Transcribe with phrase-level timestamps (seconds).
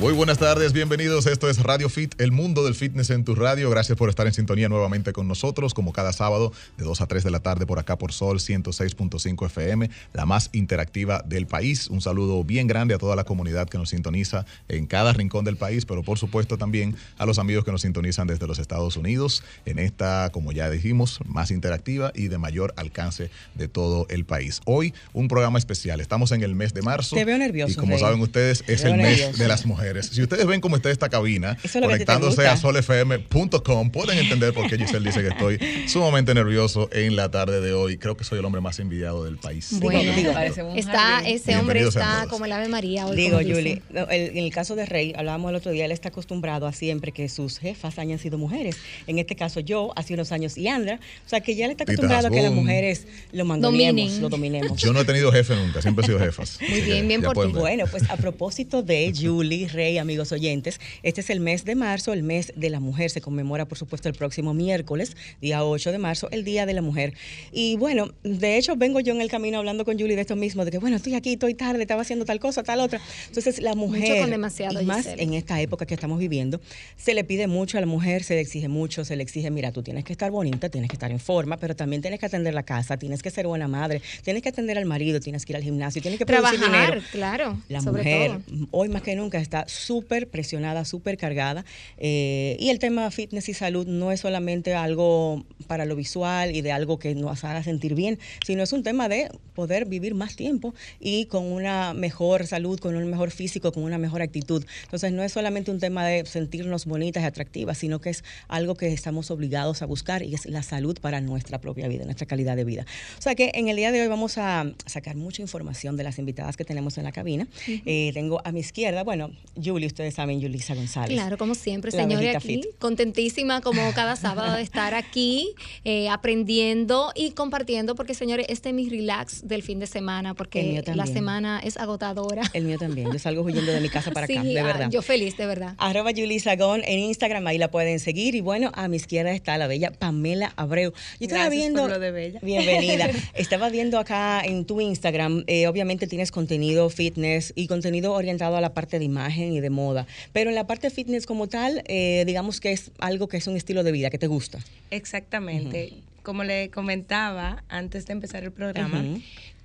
[0.00, 1.26] Muy buenas tardes, bienvenidos.
[1.26, 3.68] Esto es Radio Fit, el mundo del fitness en tu radio.
[3.68, 7.22] Gracias por estar en sintonía nuevamente con nosotros, como cada sábado, de 2 a 3
[7.22, 11.88] de la tarde por acá por Sol 106.5 FM, la más interactiva del país.
[11.88, 15.58] Un saludo bien grande a toda la comunidad que nos sintoniza en cada rincón del
[15.58, 19.44] país, pero por supuesto también a los amigos que nos sintonizan desde los Estados Unidos,
[19.66, 24.62] en esta, como ya dijimos, más interactiva y de mayor alcance de todo el país.
[24.64, 26.00] Hoy, un programa especial.
[26.00, 27.16] Estamos en el mes de marzo.
[27.16, 27.72] Te veo nervioso.
[27.72, 28.00] Y como Rey.
[28.00, 29.89] saben ustedes, es el mes de las mujeres.
[30.02, 34.76] Si ustedes ven cómo está esta cabina, es conectándose a solfm.com, pueden entender por qué
[34.78, 35.58] Giselle dice que estoy
[35.88, 37.98] sumamente nervioso en la tarde de hoy.
[37.98, 39.68] Creo que soy el hombre más envidiado del país.
[39.80, 43.16] Bueno, Digo, parece un está, ese hombre está como el Ave María hoy.
[43.16, 43.38] Digo.
[43.38, 46.66] Julie, no, el- en el caso de Rey, hablábamos el otro día, él está acostumbrado
[46.66, 48.76] a siempre que sus jefas hayan sido mujeres.
[49.06, 51.00] En este caso yo, hace unos años, y Andra.
[51.26, 54.20] O sea, que ya él está acostumbrado a que las mujeres lo Dominen.
[54.20, 54.80] lo dominemos.
[54.80, 56.58] Yo no he tenido jefe nunca, siempre he sido jefas.
[56.68, 57.52] Muy bien, bien por ti.
[57.52, 62.12] Bueno, pues a propósito de Julie, Rey, amigos oyentes, este es el mes de marzo,
[62.12, 63.10] el mes de la mujer.
[63.10, 66.82] Se conmemora, por supuesto, el próximo miércoles, día 8 de marzo, el Día de la
[66.82, 67.14] Mujer.
[67.50, 70.64] Y bueno, de hecho, vengo yo en el camino hablando con Julie de esto mismo,
[70.64, 73.00] de que bueno, estoy aquí, estoy tarde, estaba haciendo tal cosa, tal otra.
[73.28, 75.22] Entonces, la mujer, con demasiado, y más Giselle.
[75.22, 76.60] en esta época que estamos viviendo,
[76.96, 79.72] se le pide mucho a la mujer, se le exige mucho, se le exige, mira,
[79.72, 82.52] tú tienes que estar bonita, tienes que estar en forma, pero también tienes que atender
[82.54, 85.56] la casa, tienes que ser buena madre, tienes que atender al marido, tienes que ir
[85.56, 87.06] al gimnasio, tienes que producir Trabajar, dinero.
[87.12, 87.58] claro.
[87.68, 88.66] La sobre mujer todo.
[88.72, 91.64] hoy más que nunca está súper presionada, súper cargada.
[91.98, 96.60] eh, y el tema fitness y salud no es solamente algo para lo visual y
[96.60, 100.36] de algo que nos haga sentir bien, sino es un tema de poder vivir más
[100.36, 104.64] tiempo y con una mejor salud, con un mejor físico, con una mejor actitud.
[104.84, 108.74] Entonces no es solamente un tema de sentirnos bonitas y atractivas, sino que es algo
[108.74, 112.56] que estamos obligados a buscar y es la salud para nuestra propia vida, nuestra calidad
[112.56, 112.86] de vida.
[113.18, 116.18] O sea que en el día de hoy vamos a sacar mucha información de las
[116.18, 117.46] invitadas que tenemos en la cabina.
[117.66, 119.30] Eh, tengo a mi izquierda, bueno,
[119.62, 121.10] Julie, ustedes saben, Julisa González.
[121.10, 122.66] Claro, como siempre, señores, aquí, fit.
[122.78, 128.74] contentísima como cada sábado de estar aquí, eh, aprendiendo y compartiendo, porque señores, este es
[128.74, 132.42] mi relax del fin de semana, porque la semana es agotadora.
[132.52, 133.12] El mío también.
[133.12, 134.90] Yo salgo huyendo de mi casa para acá, de ah, verdad.
[134.90, 135.74] yo feliz, de verdad.
[135.78, 138.34] Arroba Julie Sagón en Instagram, ahí la pueden seguir.
[138.34, 140.92] Y bueno, a mi izquierda está la bella Pamela Abreu.
[140.92, 141.82] Yo estaba Gracias viendo.
[141.82, 142.40] por lo de bella.
[142.42, 143.10] Bienvenida.
[143.34, 148.60] estaba viendo acá en tu Instagram, eh, obviamente tienes contenido fitness y contenido orientado a
[148.60, 150.06] la parte de imagen y de moda.
[150.32, 153.56] Pero en la parte fitness como tal, eh, digamos que es algo que es un
[153.56, 154.58] estilo de vida que te gusta.
[154.90, 155.92] Exactamente.
[156.22, 159.02] Como le comentaba antes de empezar el programa,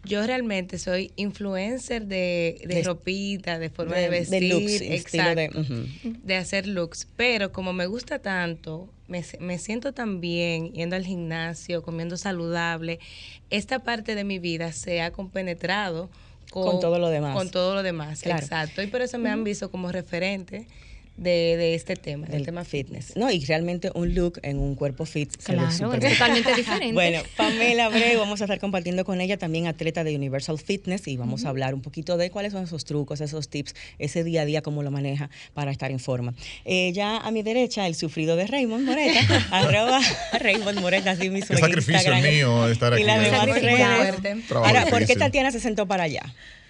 [0.06, 4.82] yo realmente soy influencer de, de De- ropita, de forma de- de, de vestir, looks,
[4.82, 5.86] estilo de- exacto, ujú.
[6.24, 7.08] de hacer looks.
[7.18, 13.00] Pero como me gusta tanto, me, me siento tan bien yendo al gimnasio, comiendo saludable,
[13.50, 16.10] esta parte de mi vida se ha compenetrado
[16.64, 17.36] Con todo lo demás.
[17.36, 18.40] Con todo lo demás, Claro.
[18.42, 18.82] exacto.
[18.82, 20.68] Y por eso me han visto como referente
[21.18, 23.16] de, de este tema, del tema fitness.
[23.16, 26.54] No, y realmente un look en un cuerpo fit se ve Claro, súper es totalmente
[26.58, 26.94] diferente.
[26.94, 31.16] Bueno, Pamela Abreu, vamos a estar compartiendo con ella, también atleta de Universal Fitness, y
[31.18, 34.46] vamos a hablar un poquito de cuáles son esos trucos, esos tips, ese día a
[34.46, 36.34] día, cómo lo maneja para estar en forma.
[36.66, 39.22] Eh, ya a mi derecha, el sufrido de Raymond Moreta,
[39.52, 40.00] arroba
[40.40, 41.56] Raymond Moreta, así mismo.
[41.56, 42.24] Qué sacrificio Instagram.
[42.24, 43.24] mío estar Y aquí.
[43.24, 44.48] demás redes.
[44.48, 45.16] Trabajo Ahora, ¿por qué.
[45.16, 46.24] Tatiana se sentó para allá?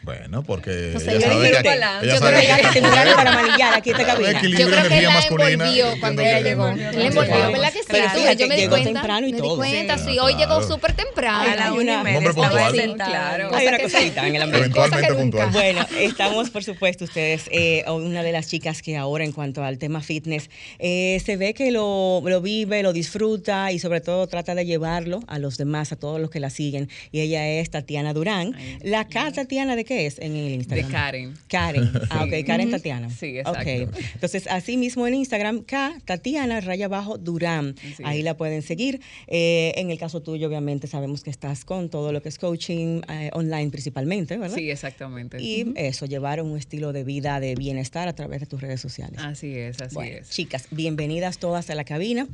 [0.06, 2.02] Bueno, porque No sé, ella yo sabe que, ella.
[2.04, 4.32] Yo sabe creo que que ella para manillar aquí esta cabina.
[4.32, 6.68] Equilibrio, Yo creo que energía él la masculina, envolvió cuando ella llegó.
[6.68, 6.92] envolvió.
[6.92, 7.52] La envolvió, Claro.
[7.52, 7.86] ¿verdad que sí?
[7.90, 8.94] Fíjate, yo me di llegó cuenta.
[8.94, 9.58] temprano y me di todo.
[9.58, 10.04] cuenta, Sí.
[10.12, 10.18] sí.
[10.20, 10.60] Ah, Hoy claro.
[10.60, 11.52] llegó súper temprano.
[11.52, 12.70] A la una una- y media estaba.
[12.96, 13.56] Claro.
[13.56, 14.68] Hay una cosita en el ambiente.
[14.80, 15.50] Eventualmente puntual.
[15.52, 19.80] Bueno, estamos, por supuesto, ustedes, eh, una de las chicas que ahora, en cuanto al
[19.80, 24.54] tema fitness, eh, se ve que lo, lo vive, lo disfruta y sobre todo trata
[24.54, 26.90] de llevarlo a los demás, a todos los que la siguen.
[27.12, 28.56] Y ella es Tatiana Durán.
[28.84, 30.92] ¿La K Tatiana de qué es en el De Instagram?
[30.92, 31.34] Karen.
[31.48, 31.92] Karen.
[32.10, 33.10] Ah, ok, Karen Tatiana.
[33.10, 33.60] Sí, exacto.
[33.62, 34.00] Ok.
[34.14, 37.76] Entonces, así mismo en Instagram, K Tatiana, raya abajo Durán.
[38.04, 39.02] Ahí la pueden seguir.
[39.28, 43.02] Eh, en el caso tuyo, obviamente, sabemos que estás con todo lo que es coaching
[43.10, 44.56] eh, online principalmente, ¿verdad?
[44.56, 45.42] Sí, exactamente.
[45.42, 49.20] Y eso, llevar un estilo de vida de bienestar a través de tus redes sociales.
[49.22, 50.30] Así es, así Bueno, es.
[50.30, 52.28] chicas, bienvenidas todas a la cabina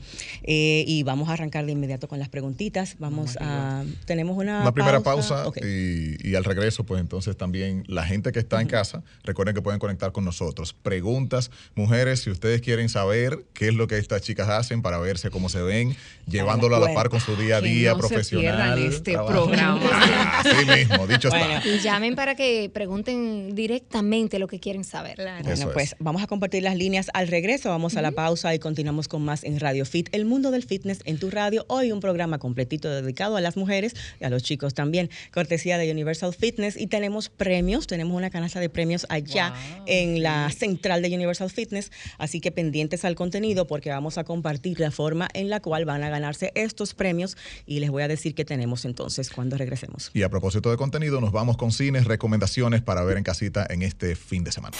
[0.43, 2.95] eh, y vamos a arrancar de inmediato con las preguntitas.
[2.99, 7.50] Vamos a, tenemos una, Una primera pausa y, y al regreso, pues entonces también
[7.87, 10.73] la gente que está en casa, recuerden que pueden conectar con nosotros.
[10.73, 15.29] Preguntas, mujeres, si ustedes quieren saber qué es lo que estas chicas hacen para verse
[15.29, 15.95] cómo se ven,
[16.27, 18.75] llevándolo a la par con su día a Que día no se profesional.
[18.75, 19.31] pierdan este trabajo.
[19.45, 19.81] programa.
[20.39, 21.57] Así mismo, dicho Bueno.
[21.57, 21.67] está.
[21.67, 25.15] Y llamen para que pregunten directamente lo que quieren saber.
[25.15, 25.43] Claro.
[25.43, 25.95] Bueno, Eso pues es.
[25.99, 27.69] vamos a compartir las líneas al regreso.
[27.69, 30.99] Vamos a la pausa y continuamos con más en Radio Fit, el mundo del fitness
[31.05, 31.65] en tu radio.
[31.67, 35.91] Hoy un programa completito dedicado a las mujeres y a los chicos también, cortesía de
[35.91, 36.77] Universal Fitness.
[36.77, 37.87] Y tenemos premios.
[37.87, 41.91] Tenemos una canasta de premios allá Wow, en la central de Universal Fitness.
[42.19, 46.03] Así que pendientes al contenido porque vamos a compartir la forma en la cual van
[46.03, 50.11] a ganarse estos premios y les voy a decir qué tenemos entonces cuando regresemos.
[50.13, 53.81] Y a propósito de contenido, nos vamos con cines, recomendaciones para ver en casita en
[53.81, 54.77] este fin de semana.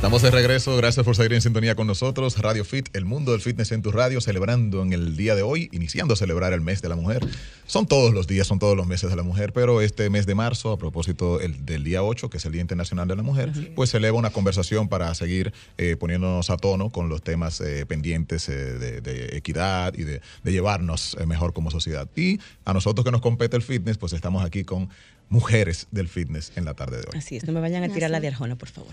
[0.00, 2.38] Estamos de regreso, gracias por seguir en sintonía con nosotros.
[2.38, 5.68] Radio Fit, el mundo del fitness en tu radio, celebrando en el día de hoy,
[5.72, 7.20] iniciando a celebrar el mes de la mujer.
[7.66, 10.34] Son todos los días, son todos los meses de la mujer, pero este mes de
[10.34, 13.52] marzo, a propósito el, del día 8, que es el Día Internacional de la Mujer,
[13.76, 17.84] pues se eleva una conversación para seguir eh, poniéndonos a tono con los temas eh,
[17.84, 22.08] pendientes eh, de, de equidad y de, de llevarnos mejor como sociedad.
[22.16, 24.88] Y a nosotros que nos compete el fitness, pues estamos aquí con
[25.30, 27.16] mujeres del fitness en la tarde de hoy.
[27.16, 28.92] Así es, no me vayan a tirar la de Arjona, por favor.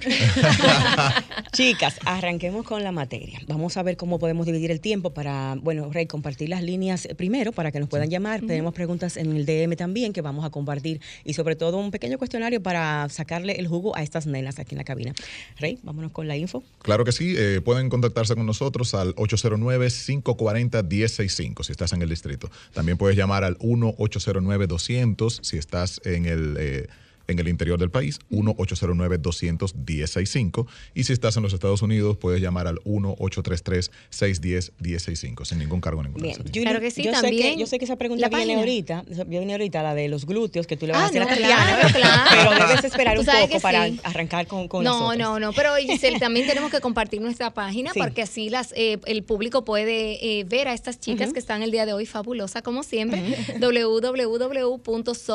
[1.51, 3.41] Chicas, arranquemos con la materia.
[3.47, 7.51] Vamos a ver cómo podemos dividir el tiempo para, bueno, Rey, compartir las líneas primero
[7.51, 8.41] para que nos puedan llamar.
[8.41, 12.19] Tenemos preguntas en el DM también que vamos a compartir y sobre todo un pequeño
[12.19, 15.15] cuestionario para sacarle el jugo a estas nenas aquí en la cabina.
[15.57, 16.63] Rey, vámonos con la info.
[16.83, 22.51] Claro que sí, eh, pueden contactarse con nosotros al 809-540-1065 si estás en el distrito.
[22.73, 26.87] También puedes llamar al 1-809-200 si estás en el, eh,
[27.27, 30.65] en el interior del país, 1-809-200-1065.
[30.93, 36.23] Y si estás en los Estados Unidos, puedes llamar al 1-833-610-1065 sin ningún cargo ninguna.
[36.23, 36.49] Bien, Julie.
[36.51, 37.53] Julie, Claro que sí, yo Sé también.
[37.55, 40.67] que, yo sé que esa pregunta La viene ahorita, viene ahorita la de los glúteos
[40.67, 42.49] que tú le vas a Ah, hacer no, a Tatiana, claro, claro.
[42.57, 43.99] pero debes esperar un poco que para sí.
[44.03, 47.99] arrancar con, con No, no, no, pero Giselle, también tenemos que compartir nuestra página Sí.
[47.99, 51.71] porque así las, eh, el público puede eh, ver a estas chicas que están el
[51.71, 53.17] día de hoy fabulosas como siempre.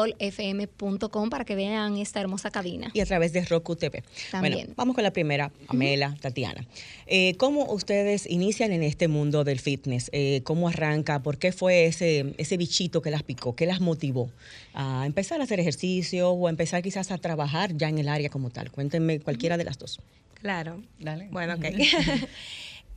[0.03, 2.91] www.solfm.com para que vean esta hermosa cabina.
[2.93, 4.03] y a través de Roku TV.
[4.31, 4.55] También.
[4.55, 6.65] Bueno, vamos con la primera, Pamela, Tatiana.
[7.07, 10.11] Eh, ¿Cómo ustedes inician en este mundo del fitness?
[10.13, 11.23] Eh, ¿Cómo arranca?
[11.23, 13.55] ¿Por qué fue ese, ese bichito que las picó?
[13.55, 14.31] ¿Qué las motivó
[14.75, 18.31] a empezar a hacer ejercicio o a empezar quizás a trabajar ya en el área
[18.31, 18.71] como tal?
[18.71, 20.01] Cuéntenme cualquiera de las dos.
[20.35, 20.83] Claro.
[20.99, 21.29] Dale.
[21.31, 21.65] Bueno, ok.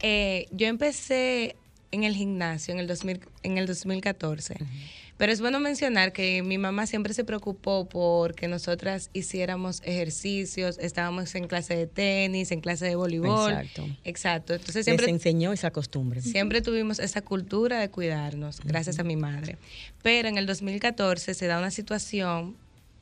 [0.02, 1.56] Eh, yo empecé
[1.92, 4.56] en el gimnasio en el, 2000, en el 2014.
[5.18, 10.78] Pero es bueno mencionar que mi mamá siempre se preocupó por que nosotras hiciéramos ejercicios,
[10.80, 13.52] estábamos en clase de tenis, en clase de voleibol.
[13.54, 13.88] Exacto.
[14.04, 14.54] Exacto.
[14.54, 16.22] Entonces Les siempre enseñó esa costumbre.
[16.22, 19.58] Siempre tuvimos esa cultura de cuidarnos, gracias a mi madre.
[20.04, 22.58] Pero en el 2014 se da una situación,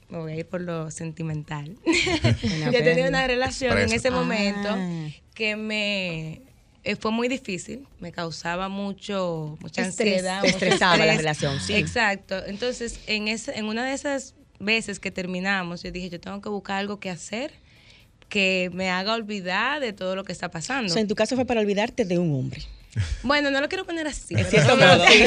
[0.10, 1.75] me voy a ir por lo sentimental.
[2.71, 4.10] Yo tenía una relación en Expresa.
[4.10, 5.07] ese momento Ah.
[5.33, 6.42] que me
[6.83, 11.74] eh, fue muy difícil, me causaba mucho mucha Estrés, ansiedad, estresaba la relación, sí.
[11.75, 12.45] Exacto.
[12.45, 16.50] Entonces, en ese, en una de esas veces que terminamos, yo dije, yo tengo que
[16.50, 17.51] buscar algo que hacer
[18.30, 20.89] que me haga olvidar de todo lo que está pasando.
[20.89, 22.62] O sea, en tu caso fue para olvidarte de un hombre.
[23.24, 24.36] Bueno, no lo quiero poner así.
[24.36, 25.24] Pero cierto no, modo, sí,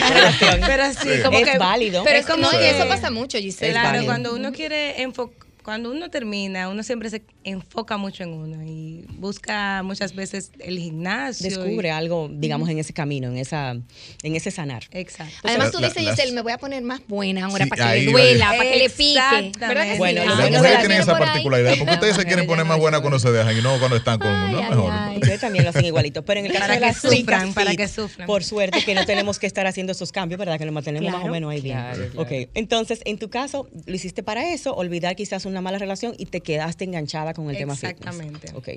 [0.67, 1.23] pero sí, Sí.
[1.23, 2.05] como Es que válido.
[2.05, 3.73] Pero es es como no, y eso pasa mucho, Giselle.
[3.73, 4.07] Claro, válido.
[4.07, 9.05] cuando uno quiere enfocar, cuando uno termina, uno siempre se enfoca mucho en uno y
[9.19, 11.45] busca muchas veces el gimnasio.
[11.49, 14.85] y- Descubre algo, digamos, en ese camino, en esa, en ese sanar.
[14.93, 15.35] Exacto.
[15.43, 17.89] Además, tú la- dices, Giselle, me voy a poner más buena ahora Sí, para que
[17.91, 19.11] ahí le duela, para que le pique.
[19.19, 19.59] Exactamente.
[19.67, 19.99] ¿Verdad que sí?
[19.99, 22.99] Bueno, lo Las mujeres la- tienen esa particularidad porque ustedes se quieren poner más buenas
[22.99, 23.03] yo.
[23.03, 24.63] cuando se dejan y no cuando están con uno.
[24.63, 24.93] Mejor.
[24.95, 25.17] ay.
[25.17, 27.55] Ustedes también lo hacen igualito, pero en el caso Para de que las chicas sufran,
[27.55, 28.27] para fit, que sufran.
[28.29, 30.59] por suerte que no tenemos que estar haciendo esos cambios, ¿verdad?
[30.59, 31.77] Que lo mantenemos más o menos ahí bien.
[31.77, 32.23] Claro, claro.
[32.23, 36.27] Ok, entonces, en tu caso, lo hiciste para eso, olvidar quizás una mala relación y
[36.27, 38.49] te quedaste enganchada con el tema Exactamente.
[38.49, 38.55] fitness.
[38.55, 38.69] Ok.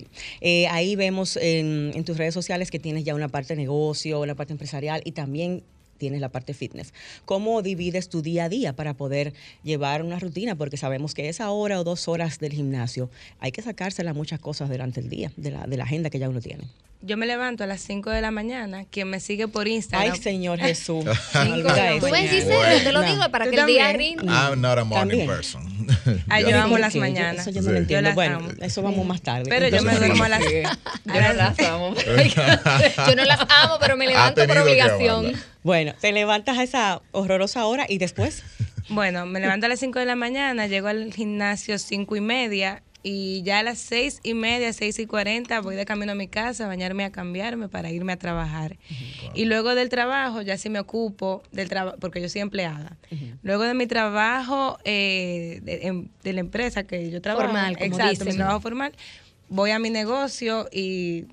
[0.42, 4.20] Eh, ahí vemos en, en tus redes sociales que tienes ya una parte de negocio,
[4.22, 5.64] una parte empresarial y también
[6.00, 6.94] tienes la parte fitness.
[7.26, 10.56] ¿Cómo divides tu día a día para poder llevar una rutina?
[10.56, 14.70] Porque sabemos que esa hora o dos horas del gimnasio hay que sacárselas muchas cosas
[14.70, 16.64] durante el día, de la, de la agenda que ya uno tiene.
[17.02, 18.84] Yo me levanto a las 5 de la mañana.
[18.92, 20.12] Quien me sigue por Instagram.
[20.12, 21.06] Ay, Señor Jesús.
[21.06, 22.28] Tú ves, mañana.
[22.30, 23.10] Giselle, yo te lo No.
[23.10, 24.18] digo para que el día también.
[24.20, 24.34] rinde.
[24.34, 25.28] I'm not a morning También.
[25.28, 25.88] person.
[26.28, 26.94] Ay, Yo- yo amo ¿Por las?
[26.94, 27.48] Yo- mañanas.
[27.48, 27.72] Eso yo no Sí.
[27.72, 28.02] lo entiendo.
[28.10, 28.50] las Bueno, amo.
[28.60, 29.46] eso vamos más tarde.
[29.48, 30.44] Pero yo me duermo a las.
[30.44, 30.56] Sí.
[31.06, 31.96] Yo no las- amo.
[33.08, 35.34] Yo no las amo, pero me levanto por obligación.
[35.64, 38.44] Bueno, te levantas a esa horrorosa hora y después.
[38.92, 42.82] Bueno, me levanto a las 5 de la mañana, llego al gimnasio 5 y media
[43.04, 46.28] y ya a las 6 y media, 6 y 40 voy de camino a mi
[46.28, 48.78] casa a bañarme, a cambiarme para irme a trabajar.
[49.36, 52.98] Y luego del trabajo ya sí me ocupo del trabajo, porque yo soy empleada.
[53.44, 58.10] Luego de mi trabajo eh, de, de la empresa que yo trabajo, Formal, como exacto,
[58.10, 58.28] dicen.
[58.30, 58.94] mi trabajo formal,
[59.50, 61.26] voy a mi negocio y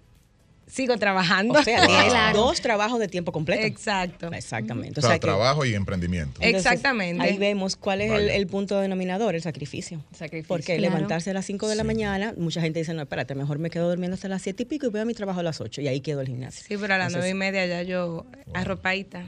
[0.66, 1.54] sigo trabajando.
[1.58, 2.38] O sea, tienes Claro.
[2.38, 3.64] dos trabajos de tiempo completo.
[3.64, 4.32] Exacto.
[4.32, 5.00] Exactamente.
[5.00, 6.40] O sea, trabajo y emprendimiento.
[6.42, 7.23] Exactamente.
[7.23, 10.02] Ahí vemos cuál es el, punto denominador, el sacrificio.
[10.12, 10.49] Sacrificio.
[10.49, 10.94] Porque Claro.
[10.94, 13.88] levantarse a las 5 de la mañana, mucha gente dice, no, espérate, mejor me quedo
[13.88, 15.88] durmiendo hasta las 7 y pico y voy a mi trabajo a las 8 y
[15.88, 16.64] ahí quedo el gimnasio.
[16.66, 19.25] Sí, pero a las Entonces, nueve y media ya yo arropadita.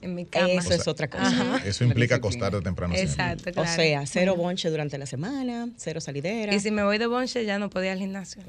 [0.00, 0.46] En mi cama.
[0.46, 1.26] Eso es otra cosa.
[1.26, 1.60] Ajá.
[1.66, 2.94] Eso implica acostarte temprano.
[2.94, 3.68] Exacto, claro.
[3.68, 6.54] O sea, cero bonche durante la semana, cero salidera.
[6.54, 8.42] Y si me voy de bonche, ya no podía ir al gimnasio.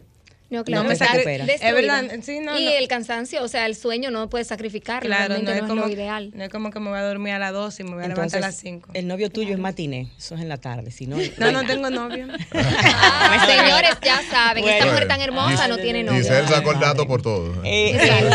[0.49, 1.43] No, claro, me estar recupera.
[1.45, 2.01] Es destruida.
[2.01, 2.71] verdad, sí, no, y no.
[2.71, 5.87] el cansancio, o sea, el sueño no puedes sacrificar, Claro, no es, no, como, es
[5.89, 6.31] lo ideal.
[6.33, 8.07] no es como que me voy a dormir a las 2 y me voy a
[8.07, 8.91] levantar a las 5.
[8.95, 11.17] el novio tuyo es matiné, eso es en la tarde, si no...
[11.37, 12.27] No, no tengo novio.
[13.01, 16.21] Ah, señores, ya saben, esta mujer tan hermosa no tiene novio.
[16.21, 17.63] Giselle sacó el dato por todo.
[17.63, 18.29] Eh, en,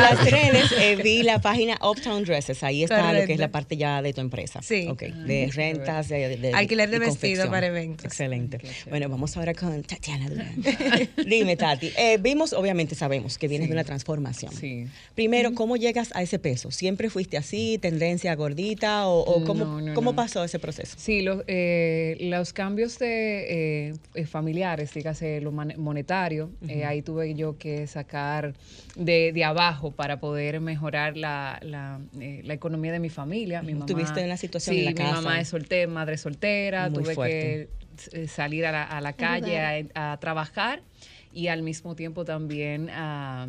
[0.00, 3.76] las redes eh, vi la página Uptown Dresses, ahí está lo que es la parte
[3.76, 4.60] ya de tu empresa.
[4.62, 4.86] Sí.
[4.88, 8.04] Ok, de rentas, de, de- Alquiler de y vestido para eventos.
[8.04, 8.58] Excelente.
[8.90, 10.62] Bueno, vamos ahora con Tatiana Durán.
[11.38, 14.52] Dime, Tati, eh, vimos, obviamente sabemos que vienes de una transformación.
[14.52, 14.86] Sí.
[15.14, 16.70] Primero, ¿cómo llegas a ese peso?
[16.70, 20.16] ¿Siempre fuiste así, tendencia gordita o, o cómo, No, no, cómo no.
[20.16, 20.96] pasó ese proceso?
[20.98, 27.34] Sí, los, eh, los cambios de, eh, eh, familiares, dígase lo monetario, eh, ahí tuve
[27.34, 28.54] yo que sacar
[28.96, 33.62] de, de abajo para poder mejorar la, la, eh, la economía de mi familia.
[33.62, 35.14] Mi mamá, Tuviste una situación sí, en la mi casa.
[35.14, 37.68] mamá es soltera, madre soltera, Muy tuve fuerte.
[38.10, 39.58] que salir a la, a la calle
[39.94, 40.82] a, a trabajar
[41.32, 43.46] y al mismo tiempo también a,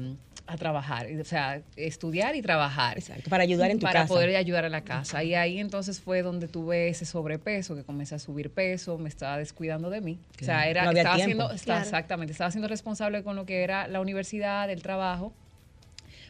[0.48, 4.14] a trabajar, o sea, estudiar y trabajar Exacto, para ayudar en tu para casa.
[4.14, 5.24] poder ayudar a la casa.
[5.24, 9.38] Y ahí entonces fue donde tuve ese sobrepeso, que comencé a subir peso, me estaba
[9.38, 10.20] descuidando de mí.
[10.42, 11.44] O sea, era, No estaba tiempo.
[11.44, 11.84] haciendo, estaba- Claro.
[11.84, 15.34] exactamente, estaba siendo responsable con lo que era la universidad, el trabajo,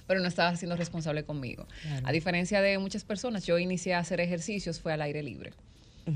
[0.07, 1.67] pero no estaba siendo responsable conmigo.
[2.03, 5.51] A diferencia de muchas personas, yo inicié a hacer ejercicios, fue al aire libre.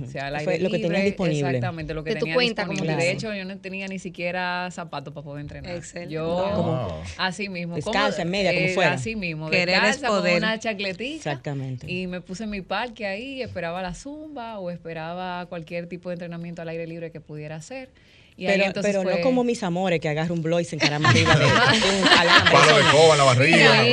[0.01, 1.39] O sea, al Fue lo que tenías disponible.
[1.50, 3.03] Exactamente, lo que De tu tenía cuenta, como disponible.
[3.03, 5.75] De hecho, yo no tenía ni siquiera zapatos para poder entrenar.
[5.75, 6.13] Excelente.
[6.13, 7.01] Yo, Wow.
[7.17, 7.75] así mismo.
[7.75, 8.93] Descalza, en media, como eh, fuera.
[8.93, 9.50] Así mismo.
[9.50, 10.38] Querer es descalza, con poder.
[10.38, 11.15] una chacletita.
[11.15, 11.91] Exactamente.
[11.91, 16.13] Y me puse en mi parque ahí, esperaba la zumba o esperaba cualquier tipo de
[16.13, 17.89] entrenamiento al aire libre que pudiera hacer.
[18.35, 21.35] Y ahí Pero, no como mis amores que agarra un blow y se encarama arriba
[21.35, 21.45] de
[22.01, 22.51] un alambre.
[22.53, 23.83] Palo de coba en la barriga.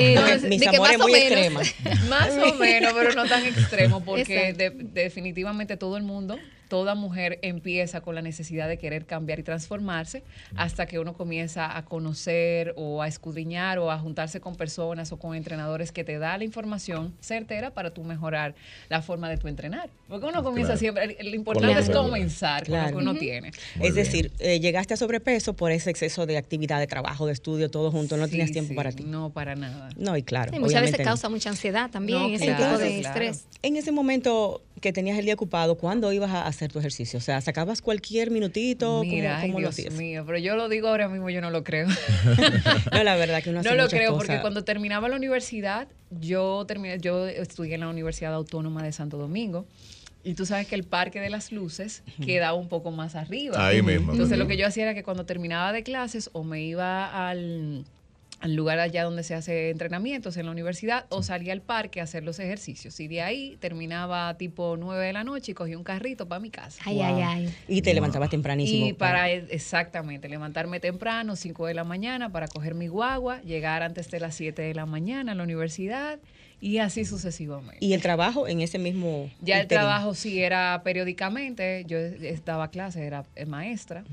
[0.49, 1.69] Mis- amores muy menos.
[1.69, 1.75] extremas.
[2.09, 6.39] Más o menos, pero no tan extremo, porque de- definitivamente todo el mundo,
[6.71, 10.23] toda mujer empieza con la necesidad de querer cambiar y transformarse
[10.57, 15.19] hasta que uno comienza a conocer o a escudriñar o a juntarse con personas o
[15.19, 18.55] con entrenadores que te da la información certera para tú mejorar
[18.89, 19.91] la forma de tu entrenar.
[20.09, 20.79] Porque uno comienza Claro.
[20.79, 22.97] siempre, lo importante es comenzar con lo Claro.
[22.97, 23.51] que uno tiene.
[23.75, 24.07] Muy es bien.
[24.07, 27.91] decir, eh, llegaste a sobrepeso por ese exceso de actividad, de trabajo, de estudio, todo
[27.91, 29.03] junto, no Sí, tenías tiempo sí, para ti.
[29.03, 29.89] No, para nada.
[29.97, 30.55] No, y claro.
[30.55, 31.05] Y muchas veces no.
[31.05, 33.21] causa mucha ansiedad también, No, ese claro, tipo de claro.
[33.25, 33.47] estrés.
[33.63, 37.19] En ese momento que tenías el día ocupado, ¿cuándo ibas a hacer tu ejercicio?
[37.19, 38.87] O sea, ¿sacabas cualquier minutito?
[38.99, 39.95] ¿Cómo- Mira, ay, ¿Cómo, lo Dios hacías?
[39.95, 41.87] mío, pero yo lo digo ahora mismo, yo no lo creo.
[42.93, 44.27] No, la verdad que uno hace No lo creo, cosas.
[44.27, 49.17] porque cuando terminaba la universidad, yo terminé, yo estudié en la Universidad Autónoma de Santo
[49.19, 49.67] Domingo.
[50.23, 53.67] Y tú sabes que el Parque de las Luces quedaba un poco más arriba.
[53.67, 54.13] Ahí mismo.
[54.13, 57.87] Entonces lo que yo hacía era que cuando terminaba de clases o me iba al,
[58.41, 62.05] al lugar allá donde se hace entrenamientos en la universidad o salía al parque a
[62.05, 62.99] hacer los ejercicios.
[62.99, 66.51] Y de ahí terminaba tipo 9 de la noche y cogí un carrito para mi
[66.51, 66.83] casa.
[66.87, 67.55] Ay, ay, ay.
[67.69, 68.87] Y te levantabas tempranísimo.
[68.87, 74.11] Y para, exactamente, levantarme temprano, 5 de la mañana, para coger mi guagua, llegar antes
[74.11, 76.19] de las 7 de la mañana a la universidad
[76.61, 77.79] y así sucesivamente.
[77.81, 79.31] Y el trabajo en ese mismo.
[79.41, 81.99] ya el trabajo sí era periódicamente, yo
[82.45, 84.05] daba clases, era eh, maestra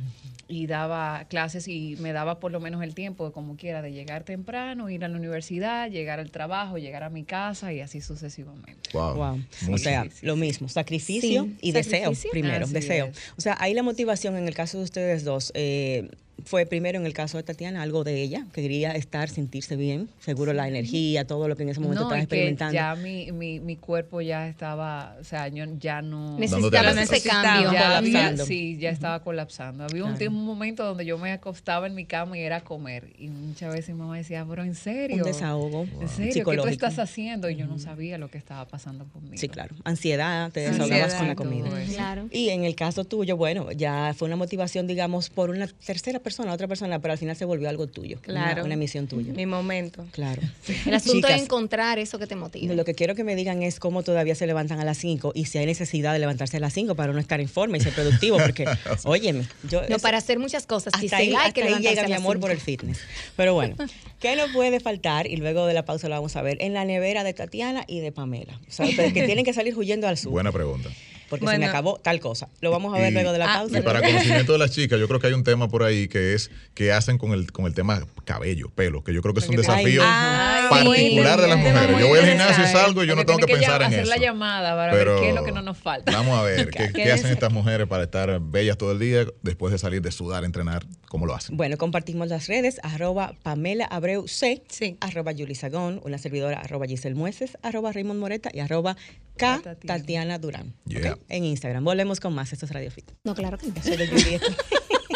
[0.49, 3.91] y daba clases y me daba por lo menos el tiempo de como quiera de
[3.91, 7.99] llegar temprano, ir a la universidad, llegar al trabajo, llegar a mi casa y así
[7.99, 8.89] sucesivamente.
[8.93, 9.15] Wow.
[9.15, 9.41] Wow.
[9.73, 12.31] O sea, Sí, sí, lo mismo, sacrificio Sí, y deseo sacrificio.
[12.31, 13.07] primero, Así deseo.
[13.07, 13.17] es.
[13.37, 16.09] O sea, ahí la motivación en el caso de ustedes dos eh,
[16.47, 20.09] fue primero en el caso de Tatiana algo de ella, que quería estar, sentirse bien,
[20.19, 22.73] seguro la energía, todo lo que en ese momento No, estaba y que experimentando.
[22.73, 26.37] ya mi, mi, mi cuerpo ya estaba, o sea, yo ya no...
[26.39, 27.43] Necesitabas la ese necesitaba.
[27.43, 27.73] cambio.
[27.73, 28.45] Ya había- colapsando.
[28.45, 29.83] sí, ya estaba colapsando.
[29.83, 30.17] Había un, Claro.
[30.19, 33.09] tiempo- un momento donde yo me acostaba en mi cama y era comer.
[33.19, 35.17] Y muchas veces mi mamá decía, pero en serio.
[35.17, 36.45] Un desahogo ¿En serio?
[36.45, 37.49] ¿Qué tú estás haciendo?
[37.49, 39.35] Y yo no sabía lo que estaba pasando conmigo.
[39.37, 39.75] Sí, claro.
[39.83, 41.67] Ansiedad, te desahogabas con la comida.
[41.81, 41.93] eso.
[41.93, 42.27] Claro.
[42.31, 46.36] Y en el caso tuyo, bueno, ya fue una motivación, digamos, por una tercera persona,
[46.45, 48.19] otra persona, pero al final se volvió algo tuyo.
[48.21, 48.61] Claro.
[48.61, 49.33] Una, una misión tuya.
[49.33, 50.05] Mi momento.
[50.11, 50.41] Claro.
[50.85, 52.75] El asunto Chicas, es encontrar eso que te motive.
[52.75, 55.45] Lo que quiero que me digan es cómo todavía se levantan a las 5 y
[55.45, 57.93] si hay necesidad de levantarse a las 5 para no estar en forma y ser
[57.93, 58.65] productivo, porque,
[59.05, 59.81] óyeme, yo...
[59.81, 60.93] No, eso- para hacer muchas cosas.
[60.93, 62.41] Hasta sí, ahí, hay hasta que ahí llega a mi amor cinco.
[62.41, 62.99] por el fitness.
[63.35, 63.75] Pero bueno,
[64.19, 65.27] ¿qué no puede faltar?
[65.27, 67.99] Y luego de la pausa lo vamos a ver en la nevera de Tatiana y
[67.99, 68.59] de Pamela.
[68.67, 70.31] O sea, que tienen que salir huyendo al sur.
[70.31, 70.89] Buena pregunta.
[71.29, 72.49] Porque se me acabó tal cosa.
[72.61, 73.79] Lo vamos a ver Y- luego de la Ah, pausa.
[73.79, 76.33] Y para conocimiento de las chicas, yo creo que hay un tema por ahí que
[76.33, 79.47] es que hacen con el, con el tema cabello, pelo, que yo creo que es
[79.49, 81.99] un desafío Ay, particular de las mujeres.
[81.99, 84.09] Yo voy al gimnasio y salgo y yo no tengo que pensar en hacer eso.
[84.09, 86.11] la llamada para Pero ver qué es lo que no nos falta.
[86.11, 89.25] Vamos a ver qué, ¿Qué qué hacen estas mujeres para estar bellas todo el día
[89.41, 91.55] después de salir de sudar, entrenar, cómo lo hacen.
[91.57, 94.97] Bueno, compartimos las redes, arroba Pamela Abreu C, Sí.
[94.99, 98.95] arroba Sagón, una servidora, arroba Giselle Mueces, arroba Raymond Moreta y arroba
[99.37, 99.77] K Tatiana.
[99.85, 100.73] Tatiana Durán.
[100.85, 101.16] Yeah.
[101.29, 101.83] En Instagram.
[101.83, 102.51] Volvemos con más.
[102.53, 103.11] Esto es Radio Fit.
[103.23, 103.73] No, claro que no.
[103.83, 104.39] Soy de Yuli.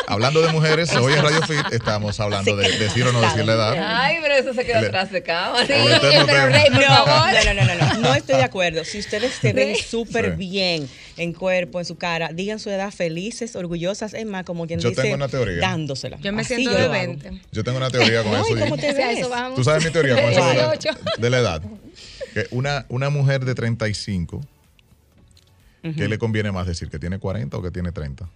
[0.08, 3.54] Hablando de mujeres, hoy en Radio Fit estamos hablando de decir o no decir la
[3.54, 3.76] edad.
[3.80, 5.66] Ay, pero eso se queda atrás de cámara.
[5.66, 6.46] Sí, pero tema.
[6.48, 7.30] Rey, por No, favor.
[7.46, 8.84] no, no, no, no, no estoy de acuerdo.
[8.84, 10.36] Si ustedes se ven súper Sí.
[10.38, 14.82] bien en cuerpo, en su cara, digan su edad felices, orgullosas, es más, como quien
[14.82, 15.60] Yo dice, tengo una teoría.
[15.62, 16.18] dándosela.
[16.20, 17.14] Yo me Así siento yo de lo hago.
[17.18, 17.42] 20.
[17.54, 18.58] Yo tengo una teoría con No, eso.
[18.58, 19.20] ¿y cómo te ves?
[19.20, 19.56] eso vamos.
[19.56, 21.00] Tú sabes mi teoría con eso de la, 18.
[21.20, 21.62] de la edad.
[22.34, 24.42] Que una, una mujer de 35,
[25.82, 26.90] ¿qué le conviene más decir?
[26.90, 28.30] ¿Que tiene 40 o que tiene 30?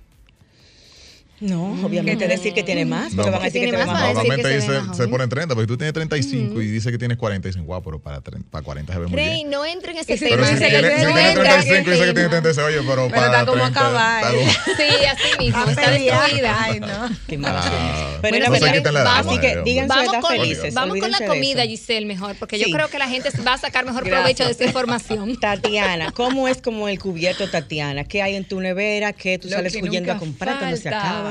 [1.41, 4.01] No, obviamente decir que tiene más, No, porque van a que decir que tiene más,
[4.01, 5.09] Normalmente que se se, joven.
[5.11, 7.99] ponen 30, porque tú tienes 35 y dice que tienes 40 y dicen, guau, pero
[7.99, 9.49] para, 30, para 40 se ve muy Rey, bien.
[9.49, 10.47] no entre en ese si Pero tema.
[10.47, 13.07] si tiene, que si no tiene entra, 35 y dice que tiene 36, oye, pero,
[13.07, 14.23] Pero para está como 30, acabar.
[14.23, 15.59] está como- Sí, así mismo.
[15.65, 16.63] Ah, Está destruida.
[16.63, 17.09] Ay, no.
[17.27, 18.17] Qué mala Ah.
[18.21, 18.73] Pero Bueno, no se verdad.
[18.77, 20.73] quiten la edad, Así que mujeres, digan su Vamos edad con, felices.
[20.73, 21.63] vamos con la comida.
[21.65, 24.63] Giselle, mejor, porque yo creo que la gente va a sacar mejor provecho de esta
[24.63, 25.35] información.
[25.41, 28.05] Tatiana, ¿cómo es como el cubierto Tatiana?
[28.05, 29.11] ¿Qué hay en tu nevera?
[29.11, 30.99] ¿Qué tú sales que huyendo a comprar cuando se falta.
[31.09, 31.24] acaba?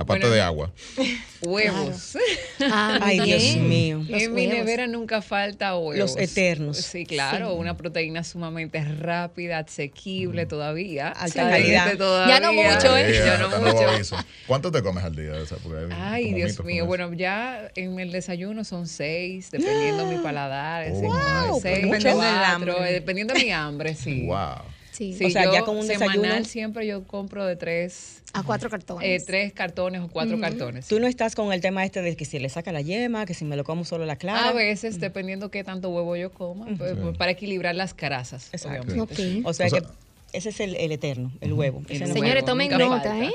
[0.00, 0.70] Aparte Bueno, de agua.
[1.42, 2.16] Huevos.
[2.60, 4.02] Ah, Ay, Dios mío.
[4.08, 5.96] Los en mi nevera nunca falta huevos.
[5.96, 6.78] Los eternos.
[6.78, 11.08] Sí, claro, una proteína sumamente rápida, asequible todavía.
[11.08, 11.98] Alta calidad.
[11.98, 12.34] todavía.
[12.34, 13.12] Ya no mucho, ¿eh?
[13.14, 14.16] Ya no mucho.
[14.46, 15.32] ¿Cuánto te comes al día?
[15.32, 15.58] O sea,
[15.98, 16.86] Ay, Dios mío.
[16.86, 20.86] Bueno, ya en el desayuno son seis, dependiendo mi paladar.
[20.92, 21.92] Oh, my seis, God.
[21.92, 22.46] Dependiendo del cuatro,
[22.78, 22.88] hambre.
[22.88, 24.22] eh, dependiendo de mi hambre, sí.
[24.26, 24.62] Wow.
[25.00, 25.14] Sí.
[25.14, 28.42] Sí, O sea, yo ya con un semanal desayuno- siempre yo compro de tres, A
[28.42, 29.08] cuatro cartones.
[29.08, 30.86] eh, tres cartones o cuatro cartones.
[30.88, 33.32] Tú no estás con el tema este de que si le saca la yema, que
[33.32, 34.50] si me lo como solo la clara.
[34.50, 38.50] A veces, dependiendo qué tanto huevo yo coma, pues, pues, para equilibrar las grasas.
[38.52, 38.82] Exacto.
[38.92, 39.40] obviamente.
[39.40, 39.46] Ok.
[39.46, 39.86] O sea, O sea- que
[40.34, 41.82] ese es el, el eterno, el huevo.
[41.88, 43.18] Señores, tomen nunca nota.
[43.24, 43.32] ¿eh?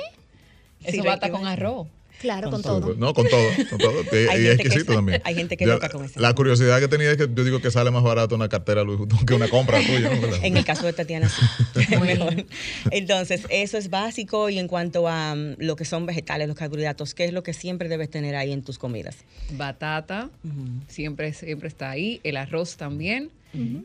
[0.87, 1.51] Sí, Eso bata Ricky, con ¿ves?
[1.53, 1.87] arroz.
[2.21, 2.95] Claro, con todo.
[2.95, 4.01] No, con todo, con todo.
[4.11, 5.21] Y, Hay y gente que exquisito es- también.
[5.23, 6.19] hay gente que Yo- loca con eso.
[6.19, 8.97] La curiosidad que tenía es que yo digo que sale más barato una cartera Louis
[8.99, 10.09] Vuitton que una compra tuya.
[10.43, 11.95] En el caso de Tatiana, sí.
[11.99, 12.45] Mejor.
[12.91, 14.49] Entonces, eso es básico.
[14.49, 17.53] Y en cuanto a mm, lo que son vegetales, los carbohidratos, ¿qué es lo que
[17.53, 19.17] siempre debes tener ahí en tus comidas?
[19.51, 20.29] Batata,
[20.87, 22.19] siempre, siempre está ahí.
[22.23, 23.29] El arroz también.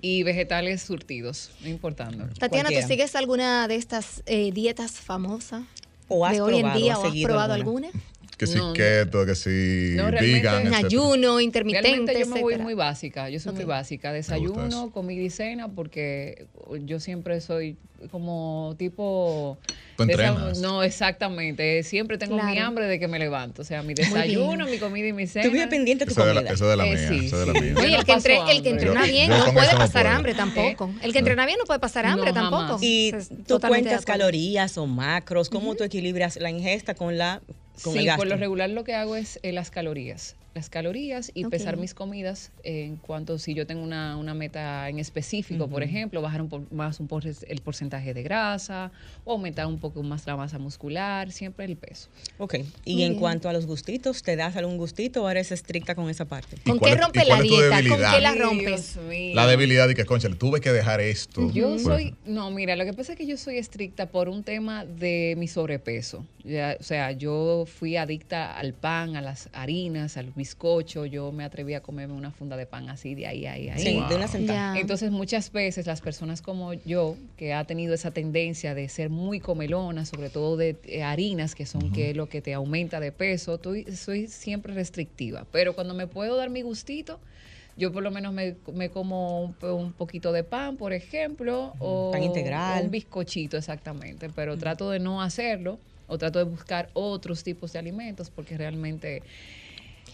[0.03, 2.25] Y vegetales surtidos, no importando.
[2.41, 2.89] Tatiana, ¿tú Cualquiera.
[2.89, 5.63] sigues alguna de estas eh, dietas famosas
[6.09, 7.87] ¿O has de hoy en probado, día has o has probado alguna?
[7.87, 8.05] alguna?
[8.41, 10.87] Que si No, keto, que si No, realmente- vegan, etcétera.
[10.87, 13.69] ayuno intermitente, Realmente yo me voy muy básica, yo soy muy Ok.
[13.69, 16.47] básica, desayuno, comida y cena, porque
[16.87, 17.77] yo siempre soy
[18.11, 19.59] como tipo...
[19.99, 20.59] Tú de esa- entrenas.
[20.61, 22.69] no, exactamente, siempre tengo mi Claro.
[22.69, 25.47] hambre de que me levanto, o sea, mi desayuno, mi comida y mi cena.
[25.47, 26.55] Vives pendiente de tu Eso de la, comida.
[26.55, 27.09] eso de la Eh, mía.
[27.11, 27.61] sí, eso de la sí.
[27.61, 27.75] mía.
[27.77, 30.17] Oye, el que, entre- el que entrena Yo- bien yo no puede pasar puedo.
[30.17, 30.91] hambre tampoco.
[31.03, 32.63] El que entrena bien no puede pasar hambre No, tampoco.
[32.63, 32.83] jamás.
[32.83, 33.13] Y
[33.47, 37.43] tú cuentas calorías o macros, ¿cómo tú equilibras la ingesta con la
[37.83, 38.21] con el Sí, gasto?
[38.21, 40.37] por lo regular lo que hago es eh, las calorías.
[40.53, 44.99] Las calorías y pesar mis comidas en cuanto si yo tengo una, una meta en
[44.99, 48.91] específico, por ejemplo, bajar un po- más un por- el porcentaje de grasa
[49.25, 52.09] o aumentar un poco más la masa muscular, siempre el peso.
[52.39, 52.55] Ok.
[52.85, 53.21] Y Muy en bien.
[53.21, 56.57] cuanto a los gustitos, ¿te das algún gustito o eres estricta con esa parte?
[56.65, 57.83] ¿Y ¿Con qué es- rompes la dieta?
[57.89, 58.99] ¿Con qué la rompes?
[59.35, 61.49] La debilidad y que, concha, tuve que dejar esto.
[61.53, 64.85] Yo soy, no, mira, lo que pasa es que yo soy estricta por un tema
[64.85, 66.27] de mi sobrepeso.
[66.45, 71.05] Ya, o sea, yo fui adicta al pan, a las harinas, al bizcocho.
[71.05, 73.83] Yo me atreví a comerme una funda de pan así de ahí, ahí, ahí.
[73.83, 74.09] Sí, Wow.
[74.09, 74.79] de una sentada.
[74.79, 79.41] Entonces muchas veces las personas como yo, que ha tenido esa tendencia de ser muy
[79.41, 83.57] comelona, sobre todo de eh, harinas, que son que lo que te aumenta de peso,
[83.57, 85.47] estoy- soy siempre restrictiva.
[85.53, 87.21] Pero cuando me puedo dar mi gustito,
[87.77, 91.75] yo por lo menos me, me como un, po- un poquito de pan, por ejemplo,
[91.81, 92.81] o Pan integral.
[92.81, 95.79] o un bizcochito exactamente, pero trato de no hacerlo
[96.11, 99.23] o trato de buscar otros tipos de alimentos porque realmente...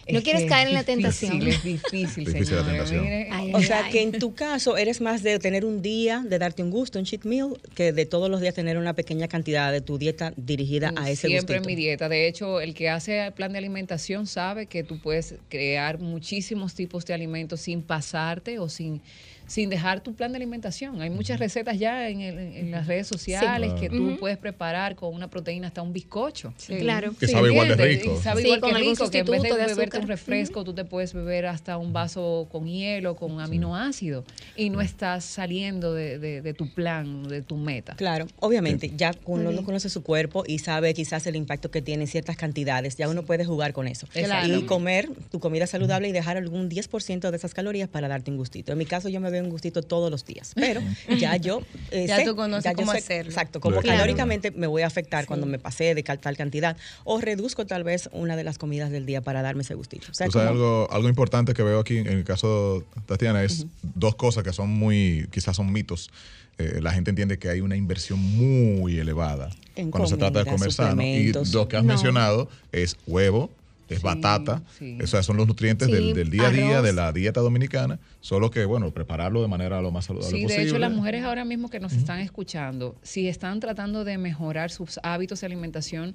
[0.09, 1.49] No es quieres caer en la es difícil, tentación.
[1.49, 2.67] Es difícil, Difícil la señores.
[2.67, 3.03] tentación.
[3.03, 6.39] Mire, Ay, O sea, que en tu caso eres más de tener un día, de
[6.39, 9.73] darte un gusto, un cheat meal, que de todos los días tener una pequeña cantidad
[9.73, 12.09] de tu dieta dirigida a ese Siempre en mi dieta.
[12.09, 16.75] De hecho, el que hace el plan de alimentación sabe que tú puedes crear muchísimos
[16.75, 19.03] tipos de alimentos sin pasarte o sin,
[19.47, 21.01] sin dejar tu plan de alimentación.
[21.01, 25.15] Hay muchas recetas ya en, el- en las redes sociales que tú puedes preparar con
[25.15, 26.53] una proteína hasta un bizcocho.
[26.67, 27.13] Claro.
[27.19, 28.17] Que sabe igual de rico.
[28.19, 30.65] Y sabe Sí, igual con que rico, que en vez de, de beberte un refresco,
[30.65, 34.25] tú te puedes beber hasta un vaso con hielo, con aminoácidos,
[34.57, 37.95] y no estás saliendo de, de- de tu plan, de tu meta.
[37.97, 42.05] Claro, obviamente, ya cuando uno conoce su cuerpo y sabe quizás el impacto que tiene
[42.05, 44.07] en ciertas cantidades, ya uno puede jugar con eso.
[44.15, 44.59] Exactamente.
[44.59, 48.37] Y comer tu comida saludable y dejar algún 10% de esas calorías para darte un
[48.37, 48.73] gustito.
[48.73, 50.81] En mi caso, yo me doy un gustito todos los días, pero
[51.19, 53.31] ya yo eh, Ya sé, tú conoces ya cómo sé hacerlo.
[53.31, 53.99] Exacto, como Claro.
[53.99, 58.09] calóricamente me voy a afectar cuando me pasé de tal cantidad o reduzco tal vez
[58.13, 60.07] una de las comidas del día para darme ese gustito.
[60.11, 63.67] O sea, como- algo, algo importante que veo aquí en el caso de Tatiana es
[63.83, 66.11] dos cosas que son muy, quizás son mitos.
[66.59, 70.51] Eh, la gente entiende que hay una inversión muy elevada En cuando se trata de
[70.51, 71.03] comer sano.
[71.03, 71.89] Y lo que has No.
[71.89, 73.51] mencionado es huevo,
[73.89, 74.99] es Sí, batata, sí.
[75.01, 76.83] esos son los nutrientes Sí, del, del día a día, arroz.
[76.85, 80.63] de la dieta dominicana, solo que, bueno, prepararlo de manera lo más saludable Sí, posible.
[80.65, 84.71] de hecho las mujeres ahora mismo que nos están escuchando, si están tratando de mejorar
[84.71, 86.15] sus hábitos de alimentación,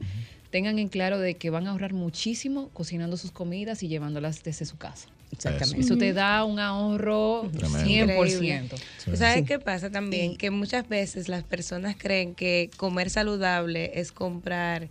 [0.50, 4.66] tengan en claro de que van a ahorrar muchísimo cocinando sus comidas y llevándolas desde
[4.66, 5.08] su casa.
[5.32, 5.80] Exactamente.
[5.80, 7.86] Eso te da un ahorro Tremendo.
[7.86, 8.76] 100%.
[8.98, 9.16] Sí.
[9.16, 9.46] ¿Sabes Sí.
[9.46, 10.36] qué pasa también?
[10.36, 14.90] Que muchas veces las personas creen que comer saludable es comprar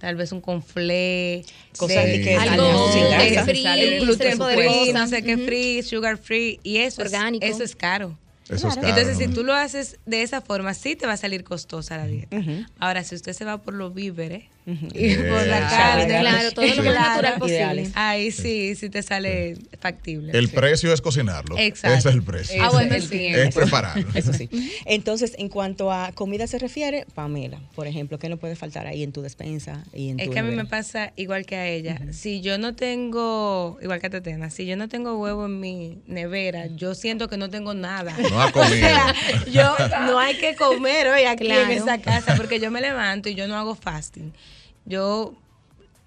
[0.00, 1.44] tal vez un conflé,
[1.76, 6.78] Cosas de que Algo de free, gluten free, no sé qué free, sugar free, y
[6.78, 7.44] eso Orgánico.
[7.44, 8.18] Es, eso es caro.
[8.48, 11.16] Eso es caro, Entonces, si tú lo haces de esa forma, sí te va a
[11.18, 12.36] salir costosa la dieta.
[12.78, 15.68] Ahora, si usted se va por los víveres y Eh, por la Claro,
[16.08, 16.80] carne, Claro, todo lo Sí.
[16.80, 17.90] más natural posible.
[17.94, 20.36] Ahí sí, sí te sale factible.
[20.38, 21.56] El precio es cocinarlo.
[21.58, 21.96] Exacto.
[21.98, 22.62] Ese es el precio.
[22.62, 23.26] Ah, bueno, es sí.
[23.26, 24.06] es prepararlo.
[24.14, 24.48] Eso sí.
[24.84, 29.02] Entonces, en cuanto a comida se refiere, Pamela, por ejemplo, ¿qué no puede faltar ahí
[29.02, 31.66] en tu despensa y en Es tu que a mí me pasa igual que a
[31.66, 31.98] ella.
[32.12, 35.98] Si yo no tengo, igual que a Tatena, si yo no tengo huevo en mi
[36.06, 38.16] nevera, yo siento que no tengo nada.
[38.30, 38.70] No ha comido.
[38.80, 39.14] O sea,
[39.52, 41.62] yo no hay que comer hoy aquí Claro.
[41.62, 44.32] en esa casa porque yo me levanto y yo no hago fasting.
[44.90, 45.39] Yo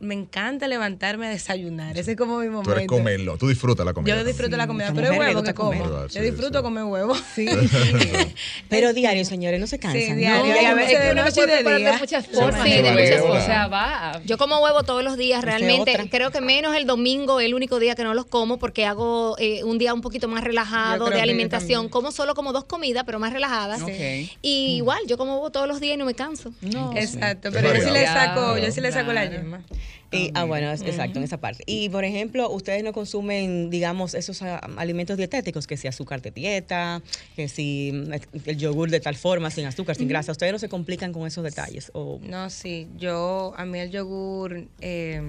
[0.04, 1.98] me encanta levantarme a desayunar.
[1.98, 2.70] Ese es como mi momento.
[2.72, 3.38] Tú eres comerlo.
[3.38, 4.16] Tú disfrutas la comida.
[4.18, 5.72] Yo disfruto la comida, pero es huevo que como.
[5.72, 6.63] Verdad, Yo disfruto sí.
[6.63, 7.16] comer huevo.
[7.36, 7.48] Sí.
[8.70, 10.18] Pero diario, señores, no se cansan.
[10.18, 10.46] Diario.
[10.56, 11.92] Y a yo- veces de noche y de día.
[11.94, 12.63] de muchas formas.
[12.63, 13.44] sí, de muchas formas.
[13.44, 14.22] O sea, va.
[14.26, 16.10] Yo como huevo todos los días, es realmente.
[16.10, 19.63] Creo que menos el domingo, el único día que no los como porque hago eh,
[19.63, 21.89] un día un poquito más relajado de alimentación.
[21.89, 23.82] Como solo como dos comidas, pero más relajadas.
[24.42, 26.52] Y igual, yo como huevo todos los días y no me canso.
[26.62, 26.92] No.
[26.96, 29.62] Exacto, Es pero yo sí le saco, yo sí le saco la yema.
[30.13, 31.63] Y, ah, bueno, es- exacto, en esa parte.
[31.65, 36.32] Y, por ejemplo, ustedes no consumen, digamos, esos ah, alimentos dietéticos, que si azúcar de
[36.32, 37.02] dieta,
[37.36, 38.13] que si mm,
[38.49, 40.32] el yogur de tal forma, sin azúcar, sin grasa.
[40.32, 41.89] Ustedes no se complican con esos detalles.
[41.93, 45.21] O, No, sí, yo, a mí el yogur, eh,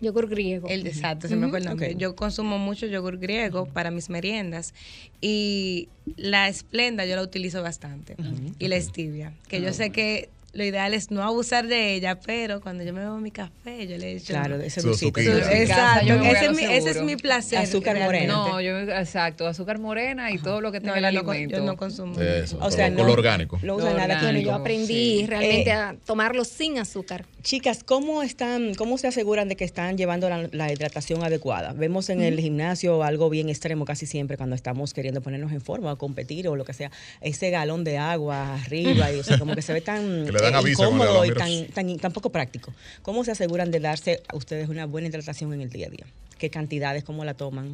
[0.00, 0.68] Yogur griego.
[0.68, 1.92] el exacto, se me fue el nombre.
[1.92, 1.96] ok.
[1.98, 4.74] Yo consumo mucho yogur griego para mis meriendas
[5.20, 8.16] y la esplenda yo la utilizo bastante
[8.58, 12.60] y la stevia, que yo sé que lo ideal es no abusar de ella, pero
[12.60, 16.64] cuando yo me bebo mi café, yo le echo claro, ese Exacto, lo es mi,
[16.64, 17.58] ese es mi placer.
[17.58, 18.28] Azúcar realmente.
[18.32, 18.48] morena.
[18.52, 21.34] No, yo, exacto, azúcar morena y todo lo que tenga No, el yo no, con-
[21.36, 21.56] alimento.
[21.58, 22.20] yo no consumo.
[22.20, 23.58] Eso, O sea, lo- no, lo orgánico.
[23.62, 25.26] No usan Lo nada Bueno, yo aprendí sí.
[25.26, 27.24] realmente Eh, a tomarlo sin azúcar.
[27.44, 31.74] Chicas, ¿cómo están, cómo se aseguran de que están llevando la, la hidratación adecuada?
[31.74, 35.92] Vemos en el gimnasio algo bien extremo casi siempre cuando estamos queriendo ponernos en forma
[35.92, 39.54] o competir o lo que sea, ese galón de agua arriba y o sea, como
[39.54, 42.72] que se ve tan eh, incómodo y tan, tan, tan poco práctico.
[43.02, 46.06] ¿Cómo se aseguran de darse a ustedes una buena hidratación en el día a día?
[46.38, 47.72] ¿Qué cantidades, cómo la toman?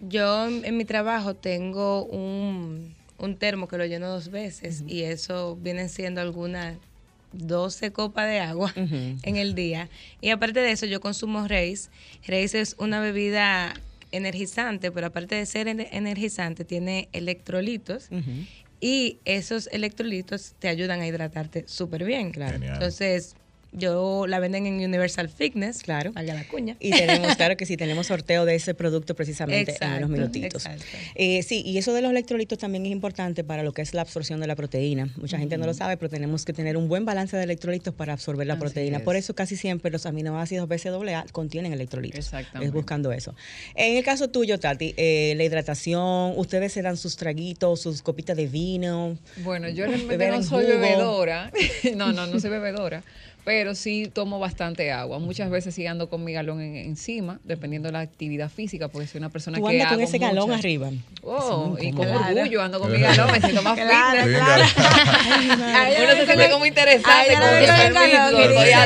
[0.00, 5.58] Yo en, mi trabajo tengo un, un termo que lo lleno dos veces y eso
[5.60, 6.78] vienen siendo algunas
[7.32, 9.88] 12 copas de agua en el día.
[10.20, 11.90] Y aparte de eso, yo consumo Reis.
[12.26, 13.74] Reis es una bebida
[14.12, 18.08] energizante, pero aparte de ser ener- energizante, tiene electrolitos.
[18.80, 22.30] Y esos electrolitos te ayudan a hidratarte súper bien.
[22.32, 22.54] Claro.
[22.54, 22.74] Genial.
[22.74, 23.34] Entonces,
[23.72, 25.82] yo la venden en Universal Fitness.
[25.82, 26.12] Claro.
[26.12, 26.76] Valga la cuña.
[26.80, 30.64] Y tenemos, claro que sí, tenemos sorteo de ese producto precisamente en Exacto, unos minutitos.
[31.14, 34.02] Eh, sí, y eso de los electrolitos también es importante para lo que es la
[34.02, 35.08] absorción de la proteína.
[35.16, 38.12] Mucha gente no lo sabe, pero tenemos que tener un buen balance de electrolitos para
[38.12, 38.98] absorber la Así proteína.
[38.98, 39.02] es.
[39.04, 42.18] Por eso casi siempre los aminoácidos BCAA contienen electrolitos.
[42.18, 42.66] Exactamente.
[42.66, 43.34] Es buscando eso.
[43.74, 48.36] En el caso tuyo, Tati, eh, la hidratación, ustedes se dan sus traguitos, sus copitas
[48.36, 49.16] de vino.
[49.44, 50.78] Bueno, yo realmente no en soy jugo.
[50.78, 51.52] bebedora.
[51.96, 53.02] No, no, no soy bebedora.
[53.44, 55.18] Pero sí tomo bastante agua.
[55.18, 59.06] Muchas veces sí ando con mi galón en- encima, dependiendo de la actividad física, porque
[59.06, 60.90] soy una persona Tú que andas con ese galón arriba.
[61.22, 64.42] Oh, y con orgullo ando con mi galón, me siento más Claro, fitness.
[64.42, 64.64] claro.
[66.04, 67.30] Uno se siente como interesante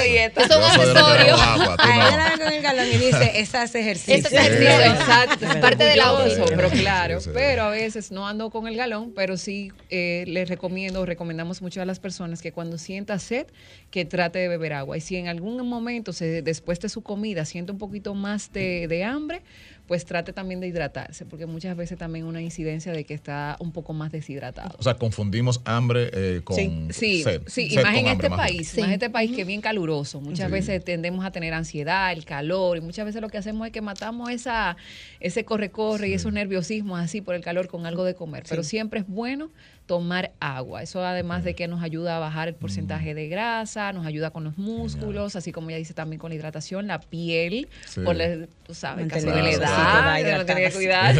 [0.04, 0.40] dieta.
[0.42, 1.36] Es un accesorio.
[1.36, 4.14] A ella la ven con el galón y dice, esa hace ejercicio.
[4.14, 6.14] Ese ejercicio, exacto, es parte de la
[6.56, 11.04] pero claro, pero a veces no ando con el galón, pero sí eh, les recomiendo,
[11.06, 13.46] recomendamos mucho a las personas que cuando sienta sed,
[13.90, 14.96] que trate de beber agua.
[14.96, 18.88] Y si en algún momento, se, después de su comida, siente un poquito más de,
[18.88, 19.42] de hambre,
[19.86, 23.70] pues trate también de hidratarse, porque muchas veces también una incidencia de que está un
[23.72, 24.74] poco más deshidratado.
[24.78, 26.88] O sea, confundimos hambre eh, con Sí.
[26.90, 27.42] Sí, sed.
[27.46, 28.80] sí, Sed y más en hambre, este más país, Sí.
[28.80, 30.20] más en este país que es bien caluroso.
[30.22, 30.52] Muchas Sí.
[30.52, 33.82] veces tendemos a tener ansiedad, el calor, y muchas veces lo que hacemos es que
[33.82, 34.76] matamos esa,
[35.20, 38.44] ese corre-corre y esos nerviosismos así por el calor con algo de comer.
[38.48, 39.50] Pero siempre es bueno
[39.86, 40.82] tomar agua.
[40.82, 43.16] Eso además de que nos ayuda a bajar el porcentaje Mm.
[43.16, 46.86] de grasa, nos ayuda con los músculos, así como ya dice también con la hidratación,
[46.86, 48.00] la piel, Sí.
[48.00, 51.14] por la, tú sabes, caso de la edad, necesito, que lo tiene que cuidar.